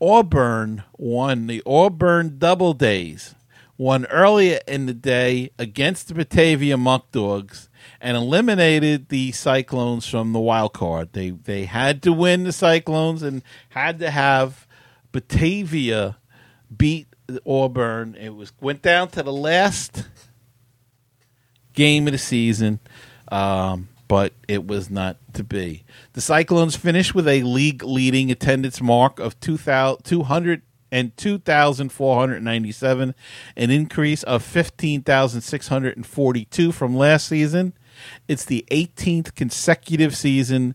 Auburn 0.00 0.84
won 0.96 1.48
the 1.48 1.62
Auburn 1.66 2.38
Double 2.38 2.72
Days, 2.72 3.34
won 3.76 4.06
earlier 4.06 4.60
in 4.68 4.86
the 4.86 4.94
day 4.94 5.50
against 5.58 6.08
the 6.08 6.14
Batavia 6.14 6.76
Muck 6.76 7.10
Dogs 7.10 7.67
and 8.00 8.16
eliminated 8.16 9.08
the 9.08 9.32
Cyclones 9.32 10.06
from 10.06 10.32
the 10.32 10.40
wild 10.40 10.72
card. 10.72 11.12
They 11.12 11.30
they 11.30 11.64
had 11.64 12.02
to 12.02 12.12
win 12.12 12.44
the 12.44 12.52
Cyclones 12.52 13.22
and 13.22 13.42
had 13.70 13.98
to 14.00 14.10
have 14.10 14.66
Batavia 15.12 16.16
beat 16.74 17.08
Auburn. 17.46 18.14
It 18.14 18.34
was 18.34 18.52
went 18.60 18.82
down 18.82 19.08
to 19.10 19.22
the 19.22 19.32
last 19.32 20.06
game 21.72 22.06
of 22.06 22.12
the 22.12 22.18
season, 22.18 22.80
um, 23.30 23.88
but 24.06 24.32
it 24.46 24.66
was 24.66 24.90
not 24.90 25.16
to 25.34 25.44
be. 25.44 25.84
The 26.12 26.20
Cyclones 26.20 26.76
finished 26.76 27.14
with 27.14 27.28
a 27.28 27.42
league 27.42 27.82
leading 27.82 28.30
attendance 28.30 28.80
mark 28.80 29.20
of 29.20 29.38
200 29.40 30.62
and 30.90 31.14
2,497, 31.16 33.14
an 33.56 33.70
increase 33.70 34.22
of 34.22 34.42
15,642 34.42 36.72
from 36.72 36.96
last 36.96 37.28
season. 37.28 37.74
It's 38.26 38.44
the 38.44 38.64
18th 38.70 39.34
consecutive 39.34 40.16
season 40.16 40.74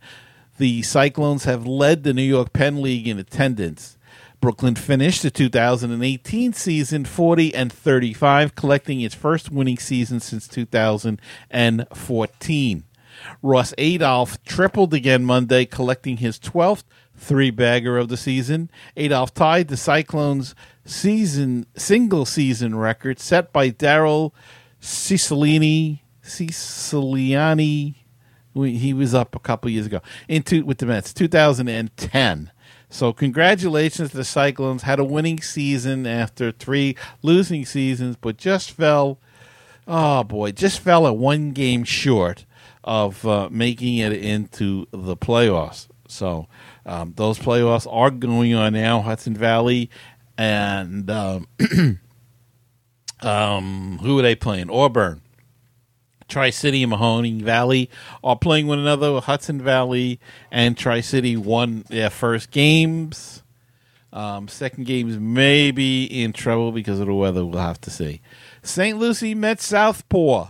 the 0.57 0.81
Cyclones 0.83 1.45
have 1.45 1.65
led 1.65 2.03
the 2.03 2.13
New 2.13 2.21
York 2.21 2.53
Penn 2.53 2.79
League 2.81 3.07
in 3.07 3.17
attendance. 3.19 3.97
Brooklyn 4.39 4.75
finished 4.75 5.23
the 5.23 5.31
2018 5.31 6.53
season 6.53 7.05
40 7.05 7.55
and 7.55 7.71
35, 7.71 8.55
collecting 8.55 9.01
its 9.01 9.15
first 9.15 9.49
winning 9.49 9.77
season 9.77 10.19
since 10.19 10.47
2014. 10.47 12.83
Ross 13.41 13.73
Adolph 13.77 14.43
tripled 14.43 14.93
again 14.93 15.23
Monday, 15.23 15.63
collecting 15.65 16.17
his 16.17 16.37
12th 16.39 16.83
three 17.15 17.51
bagger 17.51 17.97
of 17.97 18.09
the 18.09 18.17
season. 18.17 18.69
Adolph 18.97 19.33
tied 19.33 19.69
the 19.69 19.77
Cyclones' 19.77 20.53
season 20.85 21.65
single 21.77 22.25
season 22.25 22.75
record 22.75 23.17
set 23.19 23.53
by 23.53 23.69
Darrell 23.69 24.35
Cicilline. 24.81 25.99
Ceciliani. 26.23 27.95
He 28.53 28.93
was 28.93 29.15
up 29.15 29.35
a 29.35 29.39
couple 29.39 29.69
years 29.71 29.87
ago 29.87 30.01
into 30.27 30.63
with 30.63 30.77
the 30.77 30.85
Mets, 30.85 31.13
2010. 31.13 32.51
So 32.89 33.11
congratulations 33.11 34.11
to 34.11 34.17
the 34.17 34.23
Cyclones. 34.23 34.83
Had 34.83 34.99
a 34.99 35.03
winning 35.03 35.41
season 35.41 36.05
after 36.05 36.51
three 36.51 36.95
losing 37.23 37.65
seasons, 37.65 38.15
but 38.15 38.37
just 38.37 38.71
fell. 38.71 39.19
Oh 39.87 40.23
boy, 40.23 40.51
just 40.51 40.79
fell 40.79 41.07
a 41.07 41.11
one 41.11 41.51
game 41.51 41.83
short 41.83 42.45
of 42.83 43.25
uh, 43.25 43.49
making 43.51 43.97
it 43.97 44.13
into 44.13 44.85
the 44.91 45.17
playoffs. 45.17 45.87
So 46.07 46.47
um, 46.85 47.13
those 47.15 47.39
playoffs 47.39 47.91
are 47.91 48.11
going 48.11 48.53
on 48.53 48.73
now. 48.73 49.01
Hudson 49.01 49.33
Valley 49.33 49.89
and 50.37 51.09
um, 51.09 51.47
um, 53.21 53.99
who 54.03 54.19
are 54.19 54.21
they 54.21 54.35
playing? 54.35 54.69
Auburn. 54.69 55.22
Tri 56.27 56.49
City 56.49 56.83
and 56.83 56.91
Mahoning 56.91 57.41
Valley 57.41 57.89
are 58.23 58.37
playing 58.37 58.67
one 58.67 58.79
another. 58.79 59.19
Hudson 59.19 59.61
Valley 59.61 60.19
and 60.51 60.77
Tri 60.77 61.01
City 61.01 61.37
won 61.37 61.85
their 61.89 62.09
first 62.09 62.51
games. 62.51 63.43
Um, 64.11 64.47
second 64.47 64.85
games 64.85 65.17
may 65.17 65.71
be 65.71 66.05
in 66.05 66.33
trouble 66.33 66.71
because 66.71 66.99
of 66.99 67.07
the 67.07 67.13
weather. 67.13 67.45
We'll 67.45 67.59
have 67.59 67.81
to 67.81 67.89
see. 67.89 68.21
St. 68.61 68.97
Lucie 68.97 69.33
met 69.33 69.59
Southpaw. 69.59 70.49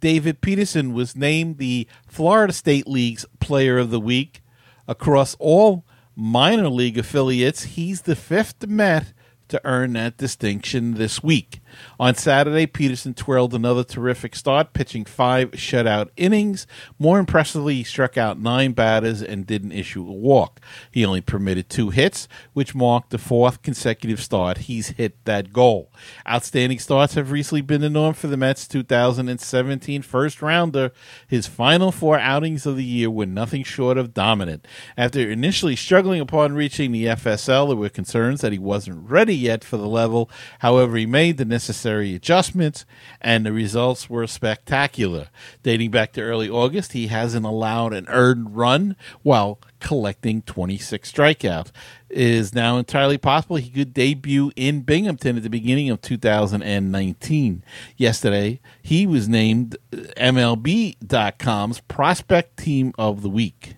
David 0.00 0.40
Peterson 0.40 0.92
was 0.92 1.16
named 1.16 1.58
the 1.58 1.86
Florida 2.06 2.52
State 2.52 2.86
League's 2.86 3.24
Player 3.40 3.78
of 3.78 3.90
the 3.90 4.00
Week. 4.00 4.42
Across 4.86 5.36
all 5.38 5.86
minor 6.14 6.68
league 6.68 6.98
affiliates, 6.98 7.62
he's 7.62 8.02
the 8.02 8.16
fifth 8.16 8.66
Met 8.66 9.12
to 9.52 9.60
earn 9.64 9.92
that 9.92 10.16
distinction 10.16 10.94
this 10.94 11.22
week. 11.22 11.60
On 12.00 12.14
Saturday, 12.14 12.66
Peterson 12.66 13.14
twirled 13.14 13.54
another 13.54 13.84
terrific 13.84 14.34
start, 14.34 14.72
pitching 14.72 15.04
five 15.04 15.52
shutout 15.52 16.08
innings. 16.16 16.66
More 16.98 17.18
impressively, 17.18 17.76
he 17.76 17.84
struck 17.84 18.16
out 18.16 18.38
nine 18.38 18.72
batters 18.72 19.22
and 19.22 19.46
didn't 19.46 19.72
issue 19.72 20.06
a 20.06 20.12
walk. 20.12 20.60
He 20.90 21.04
only 21.04 21.20
permitted 21.20 21.68
two 21.68 21.90
hits, 21.90 22.28
which 22.52 22.74
marked 22.74 23.10
the 23.10 23.18
fourth 23.18 23.62
consecutive 23.62 24.22
start 24.22 24.58
he's 24.58 24.88
hit 24.88 25.22
that 25.24 25.52
goal. 25.52 25.92
Outstanding 26.28 26.78
starts 26.78 27.14
have 27.14 27.30
recently 27.30 27.62
been 27.62 27.82
the 27.82 27.90
norm 27.90 28.14
for 28.14 28.26
the 28.26 28.36
Mets' 28.36 28.66
2017 28.68 30.02
first 30.02 30.42
rounder. 30.42 30.92
His 31.26 31.46
final 31.46 31.92
four 31.92 32.18
outings 32.18 32.66
of 32.66 32.76
the 32.76 32.84
year 32.84 33.10
were 33.10 33.26
nothing 33.26 33.64
short 33.64 33.98
of 33.98 34.14
dominant. 34.14 34.66
After 34.96 35.20
initially 35.20 35.76
struggling 35.76 36.20
upon 36.20 36.54
reaching 36.54 36.92
the 36.92 37.06
FSL, 37.06 37.68
there 37.68 37.76
were 37.76 37.88
concerns 37.88 38.40
that 38.40 38.52
he 38.52 38.58
wasn't 38.58 39.10
ready 39.10 39.41
yet 39.42 39.62
for 39.64 39.76
the 39.76 39.86
level. 39.86 40.30
However, 40.60 40.96
he 40.96 41.06
made 41.06 41.36
the 41.36 41.44
necessary 41.44 42.14
adjustments, 42.14 42.86
and 43.20 43.44
the 43.44 43.52
results 43.52 44.08
were 44.08 44.26
spectacular. 44.26 45.28
Dating 45.62 45.90
back 45.90 46.12
to 46.12 46.22
early 46.22 46.48
August, 46.48 46.92
he 46.92 47.08
hasn't 47.08 47.44
allowed 47.44 47.92
an 47.92 48.06
earned 48.08 48.56
run 48.56 48.96
while 49.22 49.58
collecting 49.80 50.42
26 50.42 51.12
strikeouts. 51.12 51.70
It 52.08 52.18
is 52.18 52.54
now 52.54 52.76
entirely 52.76 53.18
possible 53.18 53.56
he 53.56 53.70
could 53.70 53.92
debut 53.92 54.52
in 54.54 54.82
Binghamton 54.82 55.36
at 55.36 55.42
the 55.42 55.50
beginning 55.50 55.90
of 55.90 56.00
2019. 56.00 57.64
Yesterday, 57.96 58.60
he 58.82 59.06
was 59.06 59.28
named 59.28 59.76
MLB.com's 59.92 61.80
Prospect 61.80 62.56
Team 62.58 62.92
of 62.96 63.22
the 63.22 63.30
Week. 63.30 63.76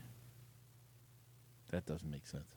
That 1.71 1.87
doesn't 1.87 2.11
make 2.11 2.27
sense. 2.27 2.55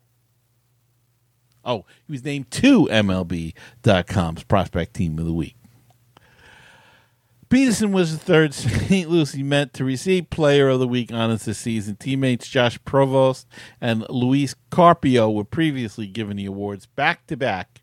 Oh, 1.68 1.84
he 2.06 2.12
was 2.12 2.24
named 2.24 2.50
to 2.52 2.86
MLB.com's 2.86 4.42
Prospect 4.44 4.94
Team 4.94 5.18
of 5.18 5.26
the 5.26 5.34
Week. 5.34 5.54
Peterson 7.50 7.92
was 7.92 8.12
the 8.12 8.18
third 8.18 8.54
St. 8.54 9.08
Lucie 9.08 9.42
Met 9.42 9.74
to 9.74 9.84
receive 9.84 10.30
Player 10.30 10.70
of 10.70 10.80
the 10.80 10.88
Week 10.88 11.12
honors 11.12 11.44
this 11.44 11.58
season. 11.58 11.96
Teammates 11.96 12.48
Josh 12.48 12.78
Prevost 12.80 13.44
and 13.82 14.06
Luis 14.08 14.54
Carpio 14.70 15.30
were 15.30 15.44
previously 15.44 16.06
given 16.06 16.38
the 16.38 16.46
awards 16.46 16.86
back 16.86 17.26
to 17.26 17.36
back 17.36 17.82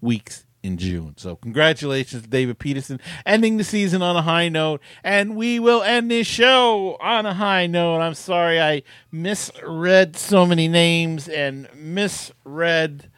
weeks 0.00 0.46
in 0.68 0.76
June. 0.76 1.14
So, 1.16 1.34
congratulations 1.34 2.22
to 2.22 2.28
David 2.28 2.58
Peterson, 2.58 3.00
ending 3.26 3.56
the 3.56 3.64
season 3.64 4.02
on 4.02 4.14
a 4.14 4.22
high 4.22 4.48
note. 4.48 4.80
And 5.02 5.34
we 5.34 5.58
will 5.58 5.82
end 5.82 6.10
this 6.10 6.26
show 6.26 6.96
on 7.00 7.26
a 7.26 7.34
high 7.34 7.66
note. 7.66 8.00
I'm 8.00 8.14
sorry 8.14 8.60
I 8.60 8.82
misread 9.10 10.16
so 10.16 10.46
many 10.46 10.68
names 10.68 11.28
and 11.28 11.68
misread, 11.74 13.10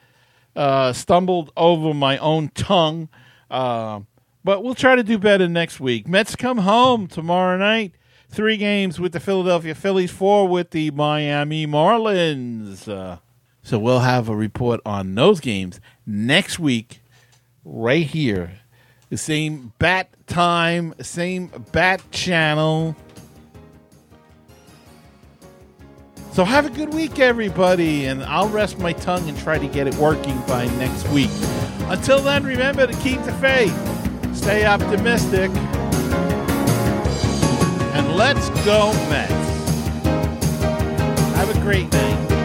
uh, 0.57 0.92
stumbled 0.94 1.53
over 1.57 1.92
my 1.92 2.16
own 2.18 2.48
tongue. 2.55 3.09
Uh, 3.51 4.01
but 4.42 4.62
we'll 4.62 4.74
try 4.74 4.94
to 4.94 5.03
do 5.03 5.18
better 5.18 5.48
next 5.48 5.80
week. 5.80 6.09
Mets 6.09 6.36
come 6.36 6.59
home 6.59 7.07
tomorrow 7.07 7.59
night. 7.59 7.92
Three 8.30 8.57
games 8.57 9.01
with 9.01 9.12
the 9.12 9.18
Philadelphia 9.18 9.74
Phillies, 9.74 10.12
four 10.12 10.46
with 10.46 10.70
the 10.70 10.92
Miami 10.92 11.66
Marlins. 11.66 12.88
Uh, 12.88 13.18
so 13.62 13.78
we'll 13.78 14.01
have 14.01 14.28
a 14.28 14.36
report 14.36 14.80
on 14.86 15.14
those 15.14 15.40
games 15.40 15.80
next 16.07 16.59
week, 16.59 17.03
right 17.64 18.06
here. 18.06 18.52
The 19.11 19.16
same 19.16 19.72
bat 19.78 20.08
time, 20.26 20.94
same 21.00 21.50
bat 21.72 22.00
channel. 22.11 22.96
So 26.32 26.44
have 26.44 26.64
a 26.64 26.70
good 26.70 26.94
week, 26.94 27.18
everybody, 27.18 28.06
and 28.06 28.22
I'll 28.22 28.48
rest 28.48 28.78
my 28.78 28.92
tongue 28.92 29.28
and 29.28 29.36
try 29.36 29.58
to 29.58 29.66
get 29.66 29.88
it 29.88 29.94
working 29.96 30.40
by 30.42 30.66
next 30.76 31.08
week. 31.08 31.30
Until 31.88 32.20
then, 32.20 32.44
remember 32.44 32.86
to 32.86 32.96
keep 32.98 33.20
the 33.24 33.32
faith. 33.34 33.74
Stay 34.36 34.64
optimistic. 34.64 35.50
And 37.94 38.14
let's 38.14 38.48
go, 38.64 38.92
Mets. 39.11 39.32
Have 41.34 41.50
a 41.54 41.61
great 41.61 41.92
night. 41.92 42.39